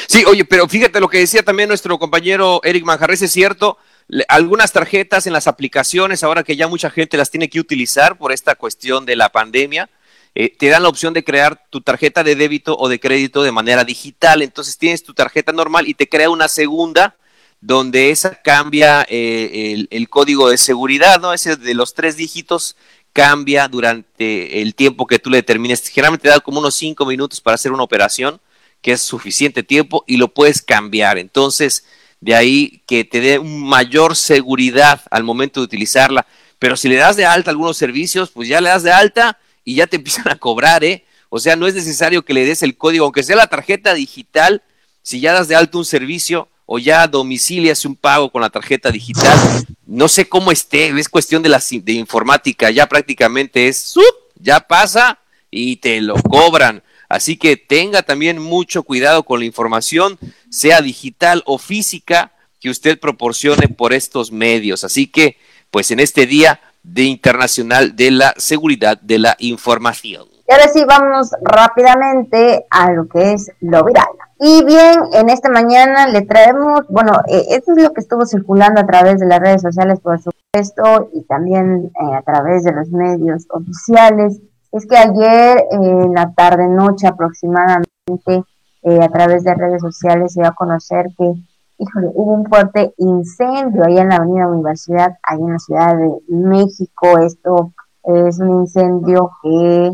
Sí, 0.08 0.24
oye, 0.28 0.46
pero 0.46 0.68
fíjate 0.68 1.00
lo 1.00 1.08
que 1.08 1.18
decía 1.18 1.42
también 1.42 1.70
nuestro 1.70 1.98
compañero 1.98 2.62
Eric 2.64 2.86
Manjarres, 2.86 3.24
es 3.24 3.32
cierto, 3.32 3.80
algunas 4.28 4.72
tarjetas 4.72 5.26
en 5.26 5.34
las 5.34 5.48
aplicaciones, 5.48 6.24
ahora 6.24 6.44
que 6.44 6.56
ya 6.56 6.68
mucha 6.68 6.92
gente 6.92 7.18
las 7.18 7.32
tiene 7.32 7.50
que 7.50 7.60
utilizar 7.60 8.16
por 8.16 8.32
esta 8.32 8.54
cuestión 8.54 9.08
de 9.08 9.16
la 9.16 9.30
pandemia, 9.30 9.90
eh, 10.36 10.56
te 10.58 10.68
dan 10.68 10.84
la 10.84 10.90
opción 10.90 11.14
de 11.14 11.24
crear 11.24 11.66
tu 11.70 11.82
tarjeta 11.82 12.24
de 12.24 12.36
débito 12.36 12.78
o 12.78 12.88
de 12.90 13.00
crédito 13.00 13.44
de 13.44 13.52
manera 13.52 13.84
digital. 13.84 14.42
Entonces 14.42 14.78
tienes 14.78 15.04
tu 15.04 15.14
tarjeta 15.14 15.52
normal 15.52 15.88
y 15.88 15.94
te 15.94 16.08
crea 16.08 16.30
una 16.30 16.48
segunda 16.48 17.16
donde 17.62 18.12
esa 18.12 18.36
cambia 18.42 19.06
eh, 19.10 19.86
el, 19.90 20.10
código 20.10 20.50
de 20.50 20.58
seguridad, 20.58 21.20
¿no? 21.20 21.34
Ese 21.34 21.58
de 21.58 21.74
los 21.74 21.94
tres 21.94 22.16
dígitos 22.16 22.78
cambia 23.12 23.68
durante 23.68 24.62
el 24.62 24.76
tiempo 24.76 25.08
que 25.08 25.20
tú 25.20 25.30
le 25.30 25.38
determines. 25.38 25.88
Generalmente 25.90 26.24
te 26.24 26.30
da 26.30 26.40
como 26.40 26.60
unos 26.60 26.76
cinco 26.76 27.06
minutos 27.06 27.42
para 27.42 27.56
hacer 27.56 27.72
una 27.72 27.84
operación, 27.84 28.40
que 28.82 28.94
es 28.94 29.02
suficiente 29.02 29.64
tiempo, 29.64 30.06
y 30.08 30.18
lo 30.18 30.30
puedes 30.30 30.62
cambiar. 30.62 31.18
Entonces, 31.18 31.86
de 32.22 32.36
ahí 32.36 32.82
que 32.86 33.04
te 33.04 33.20
dé 33.20 33.40
mayor 33.40 34.16
seguridad 34.16 35.02
al 35.12 35.24
momento 35.24 35.60
de 35.60 35.66
utilizarla. 35.66 36.26
Pero 36.60 36.78
si 36.78 36.88
le 36.90 36.96
das 36.96 37.16
de 37.16 37.26
alta 37.26 37.52
algunos 37.52 37.78
servicios, 37.78 38.30
pues 38.32 38.48
ya 38.48 38.62
le 38.62 38.70
das 38.70 38.84
de 38.84 38.92
alta 38.92 39.38
y 39.64 39.76
ya 39.76 39.88
te 39.88 39.96
empiezan 39.98 40.30
a 40.30 40.36
cobrar, 40.36 40.84
¿eh? 40.84 41.06
O 41.30 41.40
sea, 41.40 41.56
no 41.56 41.68
es 41.68 41.76
necesario 41.76 42.26
que 42.26 42.34
le 42.34 42.46
des 42.46 42.64
el 42.64 42.76
código, 42.76 43.06
aunque 43.06 43.24
sea 43.24 43.36
la 43.36 43.48
tarjeta 43.48 43.94
digital, 43.94 44.64
si 45.04 45.20
ya 45.20 45.34
das 45.34 45.48
de 45.48 45.56
alta 45.56 45.78
un 45.78 45.86
servicio 45.86 46.50
o 46.66 46.80
ya 46.80 47.08
domicilias 47.08 47.86
un 47.86 47.96
pago 47.96 48.32
con 48.32 48.42
la 48.42 48.50
tarjeta 48.50 48.92
digital, 48.92 49.38
no 49.86 50.08
sé 50.08 50.28
cómo 50.28 50.52
esté, 50.52 50.90
es 51.00 51.10
cuestión 51.10 51.42
de 51.44 51.50
la 51.50 51.62
de 51.70 51.94
informática, 51.94 52.70
ya 52.72 52.88
prácticamente 52.88 53.68
es, 53.68 53.96
ya 54.36 54.60
pasa 54.60 55.20
y 55.52 55.78
te 55.78 56.02
lo 56.02 56.16
cobran. 56.16 56.84
Así 57.08 57.38
que 57.38 57.58
tenga 57.58 58.04
también 58.04 58.40
mucho 58.40 58.84
cuidado 58.84 59.24
con 59.24 59.40
la 59.40 59.46
información, 59.46 60.20
sea 60.50 60.82
digital 60.82 61.42
o 61.46 61.58
física, 61.58 62.34
que 62.60 62.70
usted 62.70 63.00
proporcione 63.00 63.68
por 63.68 63.94
estos 63.94 64.32
medios. 64.32 64.84
Así 64.84 65.08
que, 65.08 65.38
pues 65.72 65.92
en 65.92 66.00
este 66.00 66.28
día 66.28 66.62
de 66.84 67.04
Internacional 67.04 67.96
de 67.96 68.12
la 68.12 68.34
Seguridad 68.38 69.00
de 69.00 69.20
la 69.20 69.36
Información. 69.40 70.28
Y 70.48 70.52
ahora 70.52 70.68
sí, 70.68 70.84
vamos 70.84 71.30
rápidamente 71.42 72.66
a 72.72 72.92
lo 72.92 73.08
que 73.08 73.34
es 73.34 73.52
lo 73.62 73.84
viral. 73.84 74.08
Y 74.40 74.64
bien, 74.64 75.02
en 75.14 75.30
esta 75.30 75.50
mañana 75.50 76.08
le 76.08 76.22
traemos, 76.22 76.88
bueno, 76.90 77.12
eh, 77.28 77.44
esto 77.50 77.74
es 77.74 77.84
lo 77.84 77.94
que 77.94 78.02
estuvo 78.02 78.26
circulando 78.26 78.82
a 78.82 78.88
través 78.88 79.20
de 79.20 79.28
las 79.28 79.40
redes 79.40 79.62
sociales, 79.62 80.00
por 80.00 80.18
supuesto, 80.20 81.10
y 81.14 81.24
también 81.26 81.92
eh, 81.94 82.16
a 82.16 82.22
través 82.24 82.64
de 82.64 82.72
los 82.72 82.90
medios 82.90 83.46
oficiales. 83.50 84.40
Es 84.72 84.88
que 84.88 84.98
ayer 84.98 85.66
en 85.72 86.14
la 86.14 86.34
tarde-noche 86.34 87.06
aproximadamente, 87.06 88.44
eh, 88.84 89.00
a 89.04 89.10
través 89.10 89.44
de 89.44 89.54
redes 89.54 89.82
sociales, 89.82 90.34
se 90.34 90.42
dio 90.42 90.50
a 90.50 90.56
conocer 90.56 91.08
que, 91.16 91.34
híjole, 91.80 92.12
hubo 92.14 92.34
un 92.34 92.46
fuerte 92.46 92.94
incendio 92.98 93.86
ahí 93.86 93.98
en 93.98 94.10
la 94.10 94.18
Avenida 94.18 94.48
Universidad, 94.48 95.18
ahí 95.24 95.40
en 95.40 95.54
la 95.54 95.60
Ciudad 95.60 95.96
de 95.98 96.12
México. 96.28 97.18
Esto 97.20 97.74
es 98.04 98.40
un 98.40 98.62
incendio 98.62 99.32
que 99.42 99.92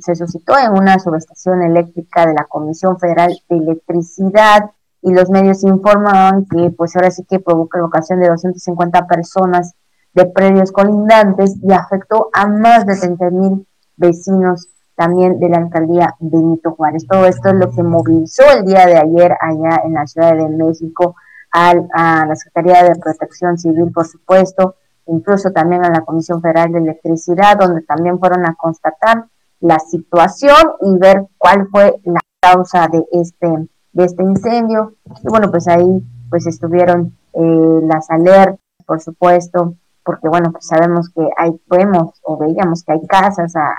se 0.00 0.14
suscitó 0.14 0.58
en 0.58 0.72
una 0.72 0.98
subestación 0.98 1.62
eléctrica 1.62 2.26
de 2.26 2.34
la 2.34 2.44
Comisión 2.44 2.98
Federal 2.98 3.32
de 3.48 3.56
Electricidad 3.56 4.70
y 5.00 5.12
los 5.12 5.30
medios 5.30 5.62
informaban 5.64 6.44
que 6.44 6.70
pues 6.70 6.94
ahora 6.96 7.10
sí 7.10 7.24
que 7.24 7.40
provocó 7.40 7.78
la 7.78 7.86
ocasión 7.86 8.20
de 8.20 8.28
250 8.28 9.06
personas 9.06 9.74
de 10.12 10.26
predios 10.26 10.72
colindantes 10.72 11.56
y 11.62 11.72
afectó 11.72 12.28
a 12.32 12.46
más 12.46 12.84
de 12.84 12.96
30 12.96 13.30
mil 13.30 13.66
vecinos 13.96 14.68
también 14.98 15.38
de 15.38 15.48
la 15.48 15.58
alcaldía 15.58 16.16
Benito 16.18 16.72
Juárez. 16.72 17.06
Todo 17.08 17.24
esto 17.26 17.50
es 17.50 17.54
lo 17.54 17.70
que 17.70 17.84
movilizó 17.84 18.42
el 18.52 18.64
día 18.64 18.84
de 18.84 18.96
ayer 18.96 19.32
allá 19.40 19.82
en 19.84 19.94
la 19.94 20.06
Ciudad 20.08 20.36
de 20.36 20.48
México 20.48 21.14
a 21.52 22.26
la 22.26 22.34
Secretaría 22.34 22.82
de 22.82 23.00
Protección 23.00 23.56
Civil, 23.56 23.92
por 23.94 24.06
supuesto, 24.06 24.74
incluso 25.06 25.52
también 25.52 25.84
a 25.84 25.90
la 25.90 26.00
Comisión 26.00 26.42
Federal 26.42 26.72
de 26.72 26.80
Electricidad, 26.80 27.56
donde 27.56 27.82
también 27.82 28.18
fueron 28.18 28.44
a 28.44 28.54
constatar 28.56 29.24
la 29.60 29.78
situación 29.78 30.72
y 30.82 30.98
ver 30.98 31.26
cuál 31.38 31.68
fue 31.70 31.94
la 32.04 32.20
causa 32.40 32.88
de 32.88 33.04
este, 33.12 33.68
de 33.92 34.04
este 34.04 34.22
incendio. 34.24 34.94
Y 35.22 35.28
bueno, 35.28 35.48
pues 35.50 35.68
ahí 35.68 36.02
pues 36.28 36.46
estuvieron 36.46 37.16
eh, 37.34 37.80
las 37.84 38.10
alertas, 38.10 38.58
por 38.84 39.00
supuesto, 39.00 39.74
porque 40.04 40.28
bueno, 40.28 40.50
pues 40.50 40.66
sabemos 40.66 41.08
que 41.10 41.22
hay, 41.36 41.52
vemos 41.70 42.20
o 42.22 42.36
veíamos 42.36 42.82
que 42.82 42.92
hay 42.92 43.06
casas 43.06 43.54
a, 43.56 43.72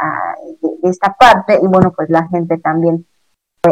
esta 0.83 1.15
parte 1.19 1.59
y 1.61 1.67
bueno, 1.67 1.93
pues 1.95 2.09
la 2.09 2.27
gente 2.29 2.57
también 2.57 3.05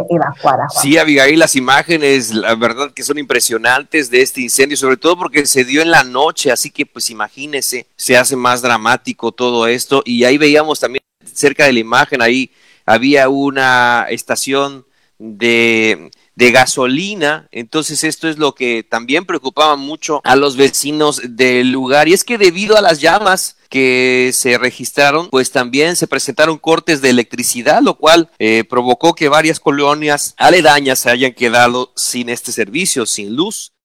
evacuar 0.10 0.62
a 0.62 0.70
Sí, 0.70 0.98
Abigail, 0.98 1.40
las 1.40 1.56
imágenes, 1.56 2.34
la 2.34 2.56
verdad 2.56 2.92
que 2.92 3.04
son 3.04 3.18
impresionantes 3.18 4.10
de 4.10 4.22
este 4.22 4.42
incendio, 4.42 4.78
sobre 4.78 4.98
todo 4.98 5.18
porque 5.18 5.46
se 5.46 5.64
dio 5.64 5.82
en 5.82 5.92
la 5.92 6.04
noche, 6.04 6.52
así 6.52 6.70
que 6.70 6.86
pues 6.86 7.10
imagínese, 7.10 7.88
se 7.96 8.18
hace 8.18 8.36
más 8.36 8.62
dramático 8.62 9.32
todo 9.32 9.68
esto. 9.68 10.02
Y 10.06 10.24
ahí 10.26 10.38
veíamos 10.38 10.80
también 10.80 11.02
cerca 11.24 11.66
de 11.66 11.74
la 11.74 11.80
imagen, 11.80 12.22
ahí 12.22 12.52
había 12.86 13.30
una 13.30 14.08
estación 14.10 14.86
de, 15.20 16.12
de 16.38 16.52
gasolina. 16.52 17.50
Entonces 17.52 18.04
esto 18.04 18.30
es 18.30 18.38
lo 18.38 18.54
que 18.54 18.84
también 18.84 19.26
preocupaba 19.26 19.76
mucho 19.76 20.22
a 20.24 20.36
los 20.36 20.56
vecinos 20.56 21.20
del 21.24 21.72
lugar. 21.72 22.08
Y 22.08 22.14
es 22.14 22.24
que 22.24 22.38
debido 22.38 22.78
a 22.78 22.82
las 22.82 23.02
llamas 23.02 23.58
que 23.70 24.32
se 24.34 24.58
registraron, 24.58 25.30
pues 25.30 25.52
también 25.52 25.96
se 25.96 26.08
presentaron 26.08 26.60
cortes 26.60 27.02
de 27.02 27.10
electricidad, 27.10 27.82
lo 27.82 27.96
cual 27.96 28.30
eh, 28.38 28.64
provocó 28.70 29.16
que 29.16 29.30
varias 29.30 29.60
colonias 29.60 30.36
aledañas 30.38 31.00
se 31.00 31.10
hayan 31.10 31.34
quedado 31.34 31.92
sin 31.96 32.30
este 32.30 32.52
servicio, 32.52 33.08
sin 33.08 33.36
luz. 33.36 33.74